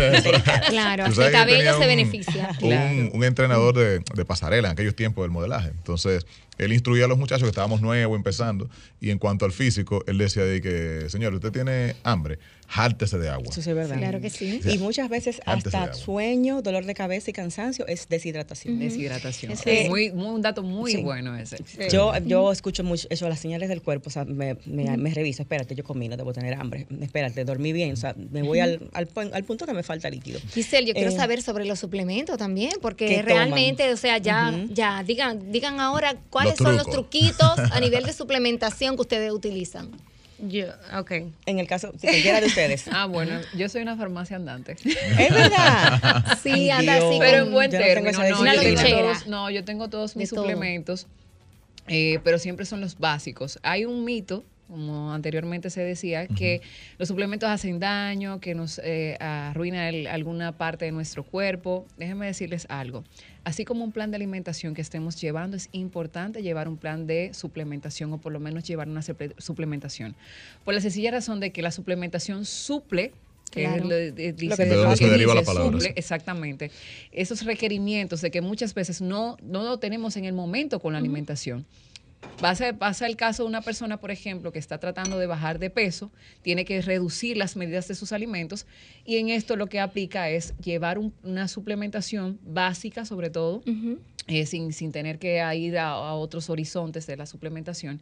[0.68, 2.48] Claro, el cabello se un- beneficia.
[2.60, 3.10] Un, Claro.
[3.12, 5.68] un entrenador de, de pasarela en aquellos tiempos del modelaje.
[5.68, 6.26] Entonces,
[6.58, 8.68] él instruía a los muchachos que estábamos nuevos, empezando,
[9.00, 13.28] y en cuanto al físico, él decía de que, señor, usted tiene hambre, jártese de
[13.28, 13.48] agua.
[13.50, 13.98] Eso sí es verdad.
[13.98, 14.60] Claro que sí.
[14.64, 18.78] Y muchas veces hasta sueño, dolor de cabeza y cansancio es deshidratación.
[18.78, 19.52] Deshidratación.
[19.52, 19.88] Eso es.
[19.88, 21.02] muy, muy- un dato muy Sí.
[21.02, 21.58] bueno ese.
[21.90, 25.42] Yo, yo escucho mucho eso, las señales del cuerpo, o sea, me, me, me reviso,
[25.42, 28.88] espérate, yo comí, no debo tener hambre, espérate, dormí bien, o sea, me voy al,
[28.92, 30.40] al, pu- al punto que me falta líquido.
[30.52, 33.94] Giselle, yo quiero Eh, saber sobre los suplementos también, porque ¿Qué realmente, toman?
[33.94, 38.12] o sea, ya, ya, digan, digan ahora cuáles Los son los truquitos a nivel de
[38.14, 39.90] suplementación que ustedes utilizan.
[40.38, 40.66] Yo,
[40.98, 41.12] ok.
[41.46, 42.84] En el caso, si cualquiera de ustedes.
[42.92, 44.76] Ah, bueno, yo soy una farmacia andante.
[44.84, 46.38] Es verdad.
[46.42, 47.16] Sí, Ay, anda así.
[47.20, 48.28] Pero en buen yo no tengo término.
[48.30, 50.44] No, Una yo tengo todos, no, yo tengo todos mis De todo.
[50.44, 51.06] suplementos,
[51.86, 53.58] eh, pero siempre son los básicos.
[53.62, 56.60] Hay un mito, como anteriormente se decía, que
[56.98, 61.86] los suplementos hacen daño, que nos eh, arruina el- alguna parte de nuestro cuerpo.
[61.98, 63.04] Déjenme decirles algo.
[63.44, 67.30] Así como un plan de alimentación que estemos llevando, es importante llevar un plan de
[67.34, 70.16] suplementación o por lo menos llevar una suple- suplementación.
[70.64, 73.12] Por la sencilla razón de que la suplementación suple
[73.50, 73.76] que Claro.
[73.76, 75.94] es lo, de- dice- que De donde se que deriva la dice palabra, suple, sí.
[75.94, 76.70] Exactamente.
[77.12, 80.98] Esos requerimientos de que muchas veces no, no lo tenemos en el momento con la
[80.98, 81.64] alimentación.
[82.40, 85.70] Pasa, pasa el caso de una persona, por ejemplo, que está tratando de bajar de
[85.70, 86.10] peso,
[86.42, 88.66] tiene que reducir las medidas de sus alimentos
[89.04, 93.62] y en esto lo que aplica es llevar un- una suplementación básica sobre todo.
[94.26, 98.00] Eh, sin, sin tener que ir a, a otros horizontes de la suplementación.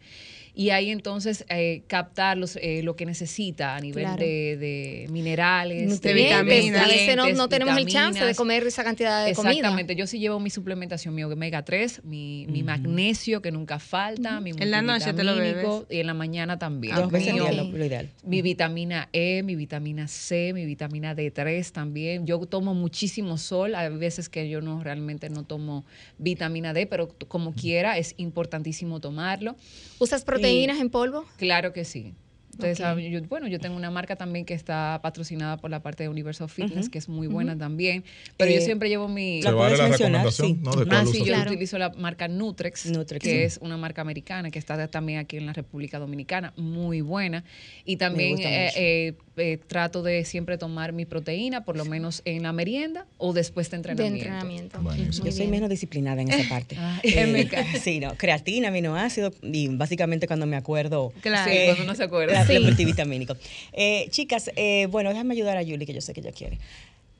[0.54, 4.18] Y ahí entonces eh, captar los, eh, lo que necesita a nivel Claro.
[4.22, 6.84] de, de minerales, Nutrientes, vitaminas.
[6.84, 9.52] a veces no, no tenemos el chance de comer esa cantidad de comida.
[9.52, 14.40] Exactamente, yo sí llevo mi suplementación, mi omega 3, mi, mi magnesio que nunca falta,
[14.40, 15.66] mi En la noche te lo bebes.
[15.90, 16.94] y en la mañana también.
[16.96, 18.10] Dos veces al Mi- lo, lo ideal.
[18.24, 22.26] mi vitamina E, mi vitamina C, mi vitamina D3 también.
[22.26, 23.74] Yo tomo muchísimo sol.
[23.74, 25.84] Hay veces que yo no realmente no tomo
[26.18, 29.56] vitamina D, pero como quiera es importantísimo tomarlo.
[29.98, 31.24] ¿Usas proteínas en polvo?
[31.36, 32.14] Claro que sí.
[32.62, 32.98] Entonces, Ok.
[32.98, 36.08] ah, yo- bueno, yo tengo una marca también que está patrocinada por la parte de
[36.08, 38.04] Universal Fitness, que es muy buena también.
[38.36, 39.42] Pero yo Eh, siempre llevo mi...
[39.42, 40.24] ¿Se ¿La vale puedes la mencionar?
[40.26, 40.48] recomendación?
[40.48, 40.60] Sí.
[40.62, 40.84] ¿no?
[40.84, 41.24] ¿De Ah, sí, yo?
[41.24, 41.50] Claro.
[41.50, 43.36] utilizo la marca Nutrex, Nutrex, que sí.
[43.38, 47.44] es una marca americana que está también aquí en la República Dominicana, muy buena.
[47.84, 52.42] Y también eh, eh, eh, trato de siempre tomar mi proteína, por lo menos en
[52.42, 54.18] la merienda o después de De entrenamiento.
[54.18, 54.80] entrenamiento.
[54.80, 55.24] Buenísimo.
[55.24, 55.50] Muy Yo soy bien.
[55.50, 56.76] menos disciplinada en esa parte.
[56.82, 57.68] Ah, Eh, en mi caso.
[57.82, 61.12] sí, no, creatina, aminoácidos y básicamente cuando me acuerdo.
[61.22, 61.50] Claro.
[61.50, 62.44] Sí, cuando uno se acuerda.
[62.52, 62.56] Sí.
[62.58, 63.36] el multivitamínico.
[63.72, 66.58] Eh, chicas, eh, bueno, déjame ayudar a Yuli, que yo sé que ella quiere.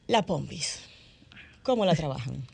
[0.07, 0.81] La pompis,
[1.63, 2.47] ¿cómo la trabajan?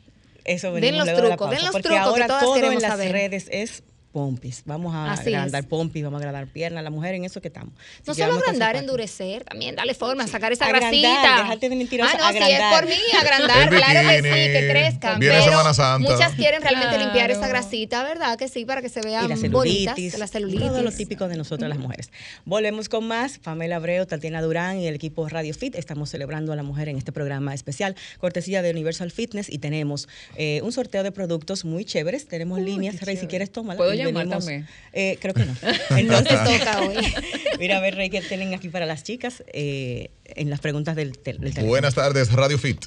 [0.45, 2.43] Eso Den los luego de la trucos, den pausa, los porque trucos que ahora todas
[2.43, 3.11] todo en las saber.
[3.11, 4.63] redes es pompis.
[4.65, 5.67] Vamos a Así agrandar es.
[5.67, 7.73] pompis, vamos a agrandar piernas, la mujer en eso que estamos.
[8.07, 11.37] No solo agrandar, endurecer, también darle forma, sacar esa Agrandar, grasita.
[11.43, 12.79] dejarte de mentirosa, Ah, no, si es agrandar.
[12.81, 15.19] por mí, agrandar, claro que sí, que crezcan.
[15.19, 16.11] viene pero Semana Santa.
[16.11, 17.03] muchas quieren realmente Claro.
[17.03, 18.37] limpiar esa grasita, ¿verdad?
[18.37, 19.95] Que sí, para que se y vean la bonitas.
[19.95, 20.67] celulitis, La celulitis.
[20.67, 22.11] todo lo típico de nosotras las mujeres.
[22.45, 23.37] Volvemos con más.
[23.39, 25.75] Pamela Abreu, Tatiana Durán y el equipo Radio Fit.
[25.75, 30.07] Estamos celebrando a la mujer en este programa especial, cortesía de Universal Fitness y tenemos
[30.35, 32.27] eh, un sorteo de productos muy chéveres.
[32.27, 33.77] Tenemos líneas, Rey, si quieres tómala.
[33.77, 34.67] ¿Puedo Llamar también?
[34.93, 35.53] Eh, creo que no.
[35.97, 36.95] Entonces toca hoy.
[37.59, 41.17] Mira, a ver, Rey, ¿qué tienen aquí para las chicas eh, en las preguntas del,
[41.19, 41.67] tel- del teléfono?
[41.67, 42.85] Buenas tardes, Radio Fit.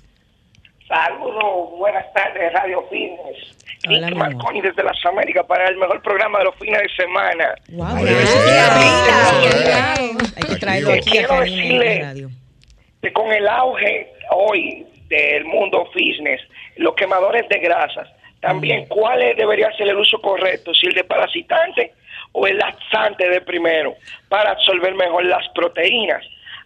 [0.88, 3.56] Saludos, buenas tardes, Radio Fitness.
[3.88, 4.10] Hola.
[4.10, 7.54] Marconi desde las Américas para el mejor programa de los fines de semana.
[7.70, 9.98] Wow, Oye, gracias.
[9.98, 10.32] sí.
[10.36, 12.30] Hay que traerlo aquí a Quiero decirle- radio.
[13.00, 16.40] Que con el auge hoy del mundo fitness,
[16.76, 18.08] los quemadores de grasas,
[18.42, 21.94] también cuál es- debería ser el uso correcto, si el de parasitante
[22.32, 23.94] o el laxante de primero
[24.28, 26.22] para absorber mejor las proteínas.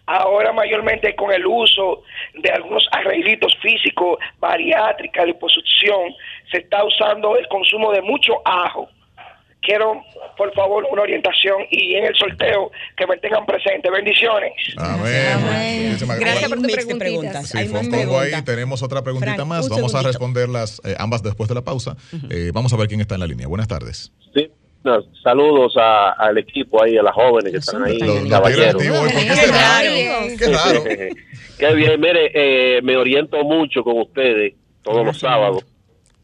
[0.07, 6.15] Ahora mayormente con el uso de algunos arreglitos físicos, bariátrica, liposucción,
[6.49, 8.89] se está usando el consumo de mucho ajo.
[9.61, 10.01] Quiero,
[10.37, 13.89] por favor, una orientación y en el sorteo que me tengan presente.
[13.89, 14.53] Bendiciones.
[14.77, 15.97] Amén.
[15.99, 16.97] Gracias por Hay tu un mix de preguntitas.
[16.99, 17.49] preguntas.
[17.49, 18.31] Sí, Hay fue más un poco ahí.
[18.43, 19.67] Tenemos otra preguntita Frank, más.
[19.69, 21.97] Vamos a responderlas eh, ambas después de la pausa.
[22.29, 23.47] Eh, vamos a ver quién está en la línea.
[23.47, 24.11] Buenas tardes.
[24.33, 24.49] Sí.
[24.83, 28.85] No, saludos a- al equipo ahí, a las jóvenes que están ahí, Los, caballeros.
[28.85, 30.27] raro.
[30.37, 30.83] Qué raro.
[31.57, 32.31] Qué bien, mire,
[32.77, 35.65] eh, me oriento mucho con ustedes todos los sábados.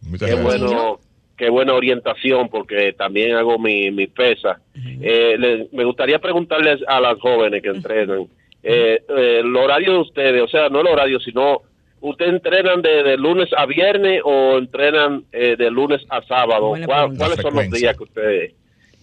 [0.02, 0.62] Muchas Qué gracias.
[0.62, 1.00] bueno,
[1.38, 4.60] qué buena orientación porque también hago mi, mi pesa.
[5.02, 8.28] Eh, le- me gustaría preguntarles a las jóvenes que entrenan,
[8.64, 11.62] eh, eh, el horario de ustedes, o sea, no el horario, sino,
[12.02, 16.72] ¿ustedes entrenan de, de lunes a viernes o entrenan eh, de lunes a sábado?
[16.86, 17.18] ¿Cuál-.
[17.18, 18.54] ¿Cuáles son los días que ustedes...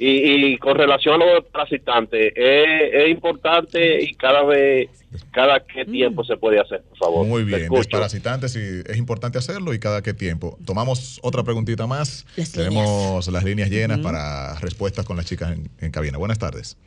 [0.02, 4.88] Y, y con relación a los parasitantes, ¿es, es importante y cada vez,
[5.30, 7.26] cada qué tiempo se puede hacer, por favor?
[7.26, 10.56] Muy bien, desparasitantes y es importante hacerlo y cada qué tiempo.
[10.64, 12.24] Tomamos otra preguntita más.
[12.34, 16.16] Las Tenemos las líneas llenas para respuestas con las chicas en, en cabina.
[16.16, 16.78] Buenas tardes.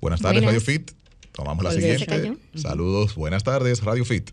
[0.00, 0.64] Buenas tardes, Buenas.
[0.64, 0.92] Radio Fit.
[1.32, 2.32] Tomamos la siguiente.
[2.54, 4.30] Saludos, buenas tardes, Radio Fit.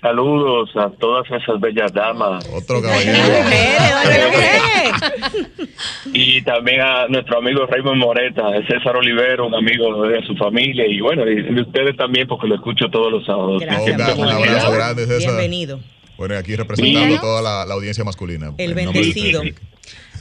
[0.00, 3.16] Saludos a todas esas bellas damas Otro caballero.
[6.12, 11.00] y también a nuestro amigo Raymond Moreta, César Olivero, un amigo de su familia y
[11.00, 13.62] bueno, y de ustedes también porque lo escucho todos los sábados.
[13.62, 15.18] Gracias, un abrazo grande, César.
[15.18, 15.80] Bienvenido.
[16.18, 17.20] Bueno, y aquí representando Díganos.
[17.20, 18.52] toda la, la audiencia masculina.
[18.58, 19.42] El bendecido.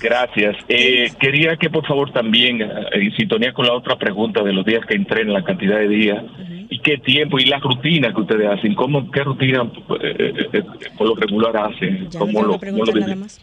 [0.01, 0.55] Gracias.
[0.67, 4.65] Eh, quería que por favor también, eh, en sintonía con la otra pregunta de los
[4.65, 6.23] días que entrenan, la cantidad de días
[6.69, 9.63] y qué tiempo y la rutina que ustedes hacen, cómo, qué rutina
[10.01, 10.63] eh, eh, eh,
[10.97, 13.41] por lo regular hacen, Ya cómo lo, cómo lo nada más.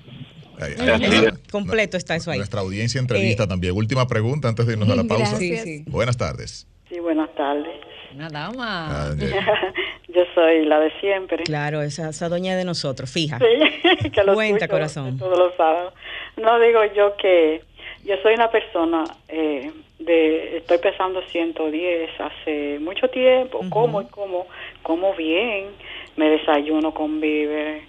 [1.51, 2.39] Completo está eso ahí.
[2.39, 3.75] Nuestra audiencia entrevista Eh, también.
[3.77, 5.31] Última pregunta antes de irnos a la pausa.
[5.31, 5.63] Gracias.
[5.65, 5.85] Sí, sí.
[5.91, 6.67] Buenas tardes.
[6.89, 7.73] Sí, buenas tardes.
[8.15, 9.09] Una dama.
[9.09, 9.15] Ah,
[10.15, 11.43] Yo soy la de siempre.
[11.45, 13.39] Claro, esa, esa doña de nosotros, fija.
[13.39, 15.17] Sí, que lo Cuenta, escucho corazón.
[15.19, 15.95] Todos los sábados.
[16.37, 17.63] No digo yo que
[18.05, 24.47] yo soy una persona eh, de estoy pesando 110 hace mucho tiempo, como y como
[24.83, 25.69] como bien,
[26.17, 27.85] me desayuno con víveres.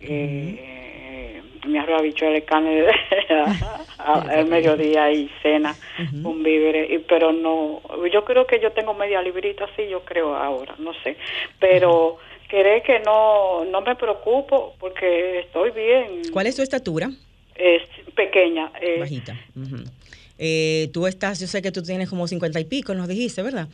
[0.00, 2.86] eh, mi arroz habichuela y carne
[3.98, 5.76] al mediodía y cena
[6.22, 10.34] con víveres, y- pero no, yo creo que yo tengo media librita, sí, yo creo
[10.36, 11.16] ahora, no sé,
[11.58, 17.08] pero cree que no, no me preocupo porque estoy bien, ¿Cuál es tu estatura?
[17.58, 17.82] Es
[18.14, 19.36] pequeña, eh, Bajita.
[19.56, 19.76] Ujú.
[20.38, 23.68] Eh, tú estás, yo sé que tú tienes como 50 y pico, nos dijiste, ¿verdad?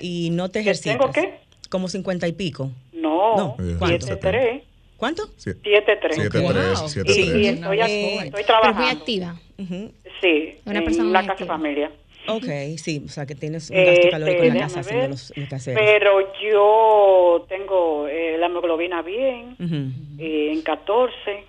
[0.00, 0.98] Y no te ¿Que ejercitas.
[0.98, 1.38] tengo qué?
[1.70, 2.70] Como 50 y pico.
[2.92, 4.06] no, No, Eh, ¿cuánto?
[4.06, 4.62] siete tres,
[4.96, 5.28] ¿Cuánto?
[5.36, 6.52] siete- siete tres, siete Wow.
[6.52, 7.46] tres, siete y, y tres.
[7.54, 7.78] estoy,
[8.12, 8.26] joven.
[8.26, 9.40] estoy trabajando, muy activa.
[9.58, 9.92] Ujú.
[10.20, 11.54] sí, Una en persona la casa activa.
[11.56, 11.90] familia.
[12.26, 12.44] Ok,
[12.78, 15.64] sí, o sea que tienes un gasto Este, calórico en la casa haciendo los, los.
[15.74, 20.22] Pero yo tengo eh, la hemoglobina bien, Ujú.
[20.22, 21.44] eh, en 14.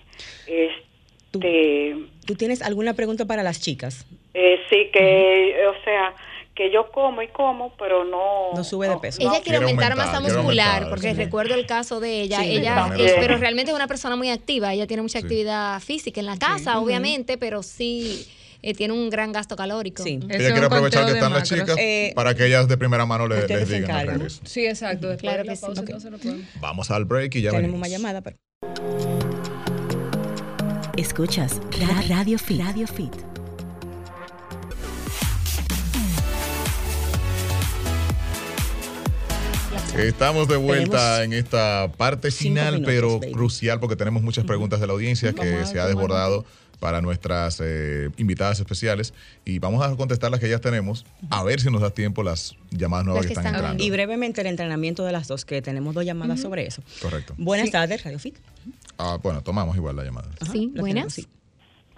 [0.47, 0.84] Este,
[2.25, 4.05] ¿Tú tienes alguna pregunta para las chicas?
[4.33, 6.13] eh, sí que, o sea,
[6.53, 8.51] que yo como y como, pero no...
[8.53, 9.21] No sube de peso.
[9.21, 11.15] Ella quiere Quiere aumentar, aumentar, masa muscular, aumentar, porque sí.
[11.15, 12.39] recuerdo el caso de ella.
[12.39, 14.73] Sí, ella, eh, pero realmente es una persona muy activa.
[14.73, 15.25] Ella tiene mucha Sí.
[15.25, 18.27] actividad física en la casa, obviamente, pero sí
[18.61, 20.01] eh, tiene un gran gasto calórico.
[20.03, 20.19] Sí.
[20.27, 23.27] Ella es quiere aprovechar que están las chicas Eh, para que ellas de primera mano
[23.27, 24.15] le- les digan al encargan.
[24.15, 24.41] regreso.
[24.45, 25.07] Sí, exacto.
[25.09, 25.61] Después Claro que sí.
[25.61, 25.87] pausa, Ok.
[25.89, 26.45] entonces lo podemos.
[26.59, 27.87] Vamos al break y ya Tenemos venimos.
[27.87, 28.21] una llamada.
[28.21, 29.54] Pero...
[30.97, 32.61] Escuchas Ra- Radio Fit.
[32.61, 33.13] Radio Fit.
[39.97, 43.31] Estamos de vuelta Tenemos en esta parte final, minutos, pero baby.
[43.31, 46.45] crucial porque tenemos muchas preguntas de la audiencia que Vamos se ha desbordado
[46.79, 49.13] para nuestras eh, invitadas especiales
[49.45, 52.55] y vamos a contestar las que ya tenemos, a ver si nos da tiempo las
[52.71, 53.83] llamadas nuevas Las que que están están entrando.
[53.83, 56.83] Y brevemente el entrenamiento de las dos, que tenemos dos llamadas sobre eso.
[57.01, 57.33] Correcto.
[57.37, 58.35] Buenas tardes, Radio Fit.
[58.97, 60.27] Ah, bueno, tomamos igual la llamada.
[60.41, 61.13] Ajá, Sí, buenas.
[61.13, 61.25] sí.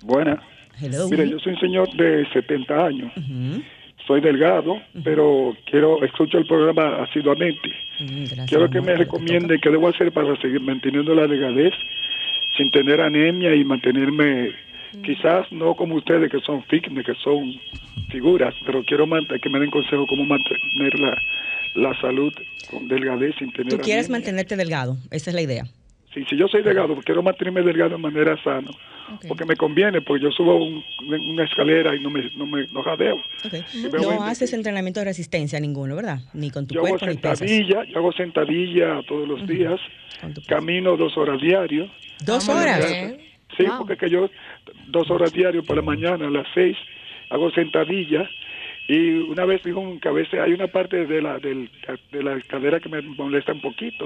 [0.01, 0.39] Buenas.
[0.79, 1.07] Hello.
[1.09, 3.11] Mire, yo soy un señor de 70 años.
[4.05, 7.69] Soy delgado, pero quiero escucho el programa asiduamente.
[7.99, 11.73] Mm, gracias, Quiero que amor, me recomiende qué debo hacer para seguir manteniendo la delgadez
[12.55, 14.51] sin tener anemia y mantenerme,
[15.03, 17.53] quizás no como ustedes que son fitness, que son
[18.09, 19.05] figuras, pero quiero
[19.41, 21.17] que me den consejo cómo mantener la,
[21.75, 22.31] la salud
[22.71, 24.19] con delgadez sin tener Tú quieres anemia.
[24.19, 25.65] mantenerte delgado, esa es la idea.
[26.13, 28.69] Sí, si yo soy delgado, quiero mantenerme delgado de manera sana,
[29.27, 32.81] porque me conviene, porque yo subo un- una escalera y no me, no me no
[32.81, 33.17] jadeo.
[34.01, 36.19] No haces entrenamiento de resistencia ninguno, ¿verdad?
[36.33, 37.39] Ni con tu Yo hago cuerpo ni pesas.
[37.39, 39.79] sentadilla, yo hago sentadilla todos los días,
[40.47, 41.89] camino dos horas diario.
[42.25, 42.85] Dos horas.
[43.57, 43.77] Sí, Wow.
[43.79, 44.29] porque que yo
[44.87, 46.77] dos horas diario por la mañana a las seis
[47.29, 48.29] hago sentadilla
[48.87, 51.69] y una vez dijo que a veces hay una parte de la del-
[52.11, 54.05] de la cadera que me molesta un poquito.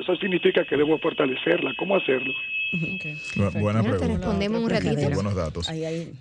[0.00, 1.72] Eso significa que debo fortalecerla.
[1.78, 2.32] ¿Cómo hacerlo?
[2.72, 4.06] Bu- Buena Bueno, te pregunta.
[4.08, 5.10] respondemos un Muy ratito.
[5.14, 5.68] buenos datos.
[5.68, 6.12] Ahí hay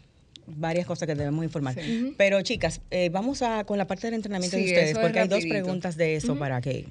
[0.47, 1.73] varias cosas que debemos informar.
[2.17, 5.05] Pero chicas, eh, vamos a con la parte del entrenamiento de Sí, ustedes, eso es
[5.05, 6.85] porque hay dos preguntas de eso para que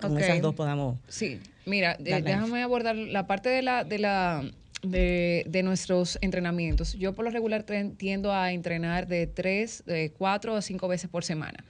[0.00, 0.18] con Ok.
[0.20, 0.98] esas dos podamos.
[1.08, 4.42] Sí, mira, de- déjame abordar la parte de la de la
[4.82, 6.94] de, de nuestros entrenamientos.
[6.94, 7.64] Yo por lo regular
[7.96, 11.64] tiendo a entrenar de tres, de cuatro a cinco veces por semana.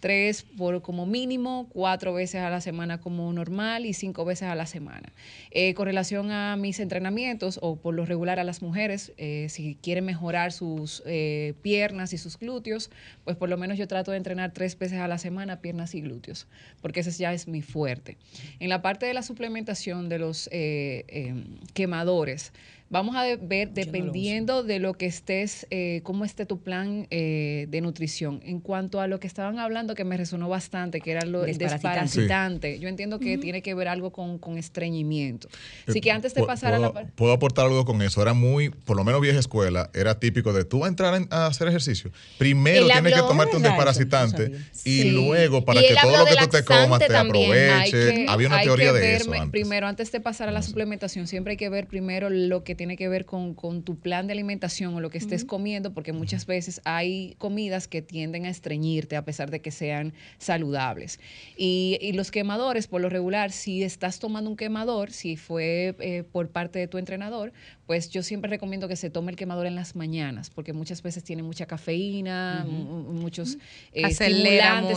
[0.00, 4.54] Tres por como mínimo, cuatro veces a la semana como normal y cinco veces a
[4.54, 5.12] la semana.
[5.50, 9.76] Eh, con relación a mis entrenamientos, o por lo regular a las mujeres, eh, si
[9.76, 12.90] quieren mejorar sus eh, piernas y sus glúteos,
[13.24, 16.02] pues por lo menos yo trato de entrenar tres veces a la semana piernas y
[16.02, 16.46] glúteos,
[16.82, 18.18] porque ese ya es mi fuerte.
[18.60, 21.34] En la parte de la suplementación de los eh,
[21.72, 22.52] quemadores,
[22.94, 27.80] vamos a ver dependiendo de lo que estés, eh, cómo esté tu plan eh, de
[27.80, 28.40] nutrición.
[28.44, 31.88] En cuanto a lo que estaban hablando, que me resonó bastante, que era lo Desparasitante.
[31.98, 32.78] desparasitante.
[32.78, 35.48] Yo entiendo que tiene que ver algo con, con estreñimiento.
[35.88, 38.22] Así que antes de pasar a la puedo, aportar algo con eso.
[38.22, 41.26] Era muy, por lo menos vieja escuela, era típico de tú vas a entrar en-
[41.30, 42.12] a hacer ejercicio.
[42.38, 44.52] Primero tienes que tomarte un desparasitante
[44.84, 45.10] y Sí.
[45.10, 47.70] luego para Y que todo lo que tú te comas te también.
[47.70, 47.90] Aproveche.
[48.14, 49.50] que- Había una teoría que de eso antes.
[49.50, 52.98] Primero, antes de pasar a la suplementación, siempre hay que ver primero lo que tiene
[52.98, 56.44] que ver con, con tu plan de alimentación o lo que estés comiendo, porque muchas
[56.44, 61.18] veces hay comidas que tienden a estreñirte a pesar de que sean saludables.
[61.56, 66.24] Y, y los quemadores, por lo regular, si estás tomando un quemador, si fue eh,
[66.30, 67.54] por parte de tu entrenador,
[67.86, 71.24] pues yo siempre recomiendo que se tome el quemador en las mañanas, porque muchas veces
[71.24, 73.56] tiene mucha cafeína, mu- muchos
[73.94, 74.02] eh,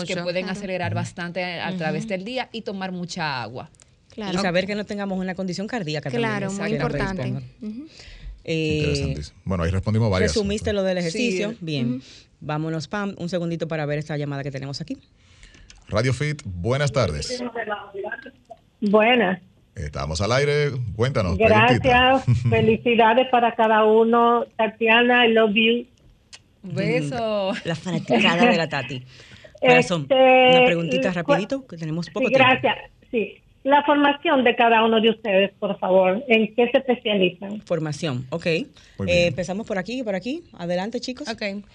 [0.05, 0.59] que pueden Claro.
[0.59, 3.69] acelerar bastante a, a través del día y tomar mucha agua.
[4.17, 4.33] Claro.
[4.37, 6.67] Y saber que no tengamos una condición cardíaca Claro, también.
[6.67, 7.21] muy importante.
[7.21, 7.47] predisponga.
[7.61, 7.87] Ujú.
[8.43, 9.39] Eh, Interesantísimo.
[9.45, 10.31] Bueno, ahí respondimos varias.
[10.31, 11.51] resumiste lo del ejercicio.
[11.51, 11.57] Sí.
[11.61, 12.01] Bien.
[12.41, 14.97] Vámonos, Pam, un segundito para ver esta llamada que tenemos aquí.
[15.87, 17.41] Radio Fit, buenas tardes.
[18.81, 19.39] Buenas,
[19.75, 20.71] Estamos al aire.
[20.95, 21.37] Cuéntanos.
[21.37, 21.79] preguntita.
[21.79, 24.45] gracias, felicidades para cada uno.
[24.57, 25.85] Tatiana, I love you.
[26.63, 27.53] Beso.
[27.63, 29.03] La fanaticada de la Tati.
[29.61, 30.15] Corazón, Este,
[30.57, 32.47] una preguntita rapidito, que tenemos poco Sí, tiempo.
[32.49, 32.75] gracias.
[33.11, 33.37] Sí,
[33.67, 37.61] la formación de cada uno de ustedes, por favor, ¿en qué se especializan?
[37.61, 38.45] Formación, ok.
[38.45, 38.65] Eh,
[39.27, 40.43] empezamos por aquí y por aquí.
[40.57, 41.27] Adelante, chicos.
[41.27, 41.65] Ok.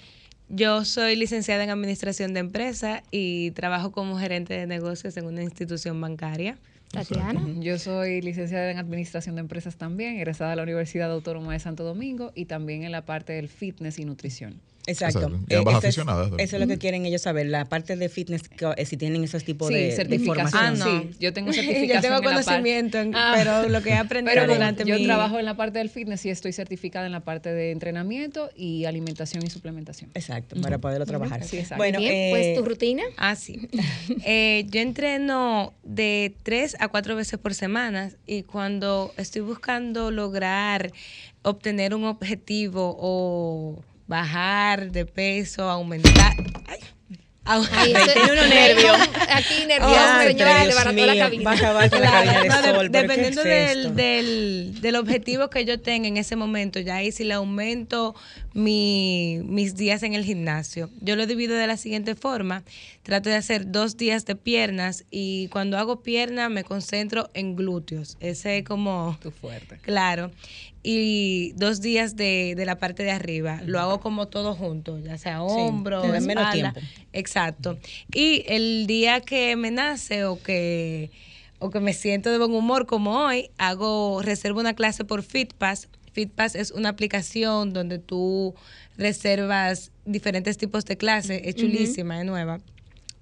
[0.48, 5.42] Yo soy licenciada en Administración de Empresa y trabajo como gerente de negocios en una
[5.42, 6.56] institución bancaria.
[6.90, 7.42] Tatiana.
[7.58, 11.84] Yo soy licenciada en Administración de Empresas también, egresada de la Universidad Autónoma de Santo
[11.84, 14.60] Domingo y también en la parte del fitness y nutrición.
[14.86, 15.20] Exacto.
[15.20, 15.44] Exacto.
[15.48, 16.38] Y ambas ese es- aficionadas, ¿no?
[16.38, 19.22] Eso es lo que quieren ellos saber, la parte de fitness, que, eh, si tienen
[19.22, 20.48] esos tipos Sí, de, de certificación.
[20.50, 20.62] formación.
[20.64, 21.02] Ah, no.
[21.02, 22.02] Sí, yo tengo Yo certificación.
[22.02, 23.32] tengo en la parte- conocimiento, en- Ah.
[23.36, 25.04] pero lo que he aprendido Pero durante yo mi...
[25.04, 28.84] trabajo en la parte del fitness y estoy certificada en la parte de entrenamiento y
[28.86, 30.10] alimentación y suplementación.
[30.14, 31.44] Exacto, para poderlo trabajar.
[31.44, 31.76] Sí, exacto.
[31.76, 33.02] Bueno, Bien, eh, pues tu rutina.
[33.16, 33.68] Ah, sí.
[34.24, 40.92] Eh, yo entreno de tres a cuatro veces por semana y cuando estoy buscando lograr
[41.42, 46.34] obtener un objetivo o bajar de peso, aumentar...
[46.66, 46.78] Ay,
[47.44, 48.92] au- Ay, Ay, eso- tiene uno nervio.
[49.30, 51.44] Aquí nervioso, señora, le la cabina.
[51.44, 52.88] va a acabar con la Claro, cabina de no, de- sol.
[52.90, 57.10] ¿pero qué dependiendo del, del, del objetivo que yo tenga en ese momento, ya ahí
[57.12, 58.14] si le aumento
[58.54, 60.90] mi, mis días en el gimnasio.
[61.00, 62.62] Yo lo divido de la siguiente forma.
[63.02, 68.16] Trato de hacer dos días de piernas y cuando hago pierna me concentro en glúteos.
[68.20, 69.18] Ese es como...
[69.20, 69.78] Tu fuerte.
[69.82, 70.30] Claro.
[70.82, 73.60] Y dos días de, de la parte de arriba.
[73.64, 76.72] Lo hago como todo junto, ya sea hombro, te da menos espalda.
[76.72, 76.80] tiempo.
[77.12, 77.78] Exacto.
[78.12, 81.10] Y el día que me nace o que,
[81.60, 85.88] o que me siento de buen humor como hoy, hago, reservo una clase por FitPass.
[86.12, 88.54] FitPass es una aplicación donde tú
[88.96, 91.40] reservas diferentes tipos de clases.
[91.44, 92.60] Es chulísima, es nueva.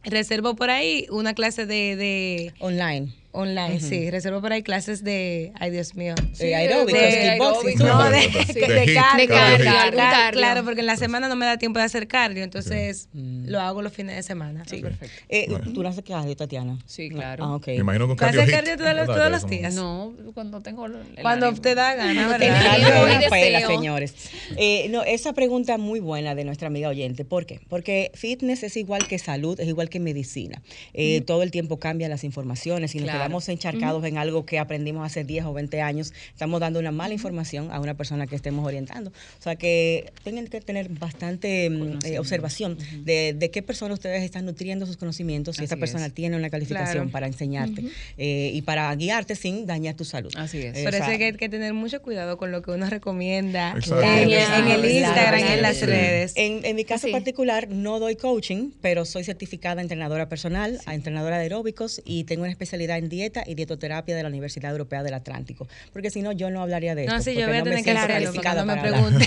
[0.04, 3.12] Reservo por ahí una clase de, de Online.
[3.32, 4.10] Online, sí.
[4.10, 6.14] Reservo por ahí clases de, ay Dios mío.
[6.38, 7.82] Eh, aeróbicos, de kickboxing.
[7.82, 7.86] aeróbicos.
[7.86, 10.40] No, de, De de, hit, cardio, cardio cardio.
[10.40, 13.82] Claro, porque en la semana no me da tiempo de hacer cardio, entonces lo hago
[13.82, 14.64] los fines de semana.
[14.66, 14.80] Sí.
[14.80, 15.14] Perfecto.
[15.28, 16.78] Eh, ¿Tú no haces cardio, Tatiana?
[16.86, 17.44] Sí, claro.
[17.44, 17.60] Ah.
[17.66, 18.54] Me imagino con ¿Tú haces cardio.
[18.56, 19.74] cardio todos los- todos los días?
[19.74, 21.62] No, cuando tengo el Cuando ánimo.
[21.62, 23.28] te da gana, tiene ¿verdad?
[23.30, 24.14] Cardio señores.
[24.56, 27.24] Eh, no, esa pregunta muy buena de nuestra amiga oyente.
[27.24, 27.60] ¿Por qué?
[27.68, 30.62] Porque fitness es igual que salud, es igual que medicina.
[30.94, 33.19] Eh, Todo el tiempo cambian las informaciones y Claro.
[33.20, 37.14] Quedamos encharcados en algo que aprendimos hace 10 o 20 años, estamos dando una mala
[37.14, 39.10] información a una persona que estemos orientando.
[39.38, 44.22] O sea que tienen que tener bastante mm, eh, observación de, de qué persona ustedes
[44.22, 46.12] están nutriendo sus conocimientos, si esta Así persona es.
[46.14, 47.10] tiene una calificación Claro.
[47.10, 47.84] para enseñarte
[48.16, 50.32] eh, y para guiarte sin dañar tu salud.
[50.36, 50.76] Así es.
[50.78, 52.70] Eh, Por o eso sea, hay que, hay que tener mucho cuidado con lo que
[52.70, 54.30] uno recomienda en,
[54.70, 55.84] el Instagram en las sí.
[55.86, 56.32] redes.
[56.36, 57.12] En, en mi caso Sí.
[57.12, 62.50] particular no doy coaching, pero soy certificada entrenadora personal, entrenadora de aeróbicos y tengo una
[62.52, 65.68] especialidad en dieta y dietoterapia de la Universidad Europea del Atlántico.
[65.92, 67.16] Porque si no, yo no hablaría de esto.
[67.16, 69.26] No, sí, yo voy a me tener que hacerlo no me.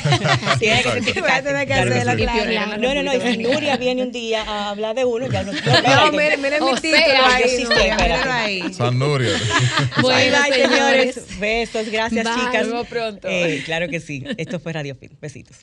[0.59, 4.03] Tiene que certificarte, Voy a tener que hacerlo, No, no, no, y si Nuria viene
[4.03, 5.51] un día a hablar de uno, ya no.
[5.83, 8.73] No, miren, miren mi título ahí.
[8.73, 9.29] San Nuria.
[9.31, 11.39] Bye, Bueno, bye, señores.
[11.39, 12.53] Besos, gracias, chicas.
[12.63, 13.27] Nos vemos pronto.
[13.29, 14.23] Eh, claro que sí.
[14.37, 15.11] Esto fue Radio Fit.
[15.19, 15.57] Besitos.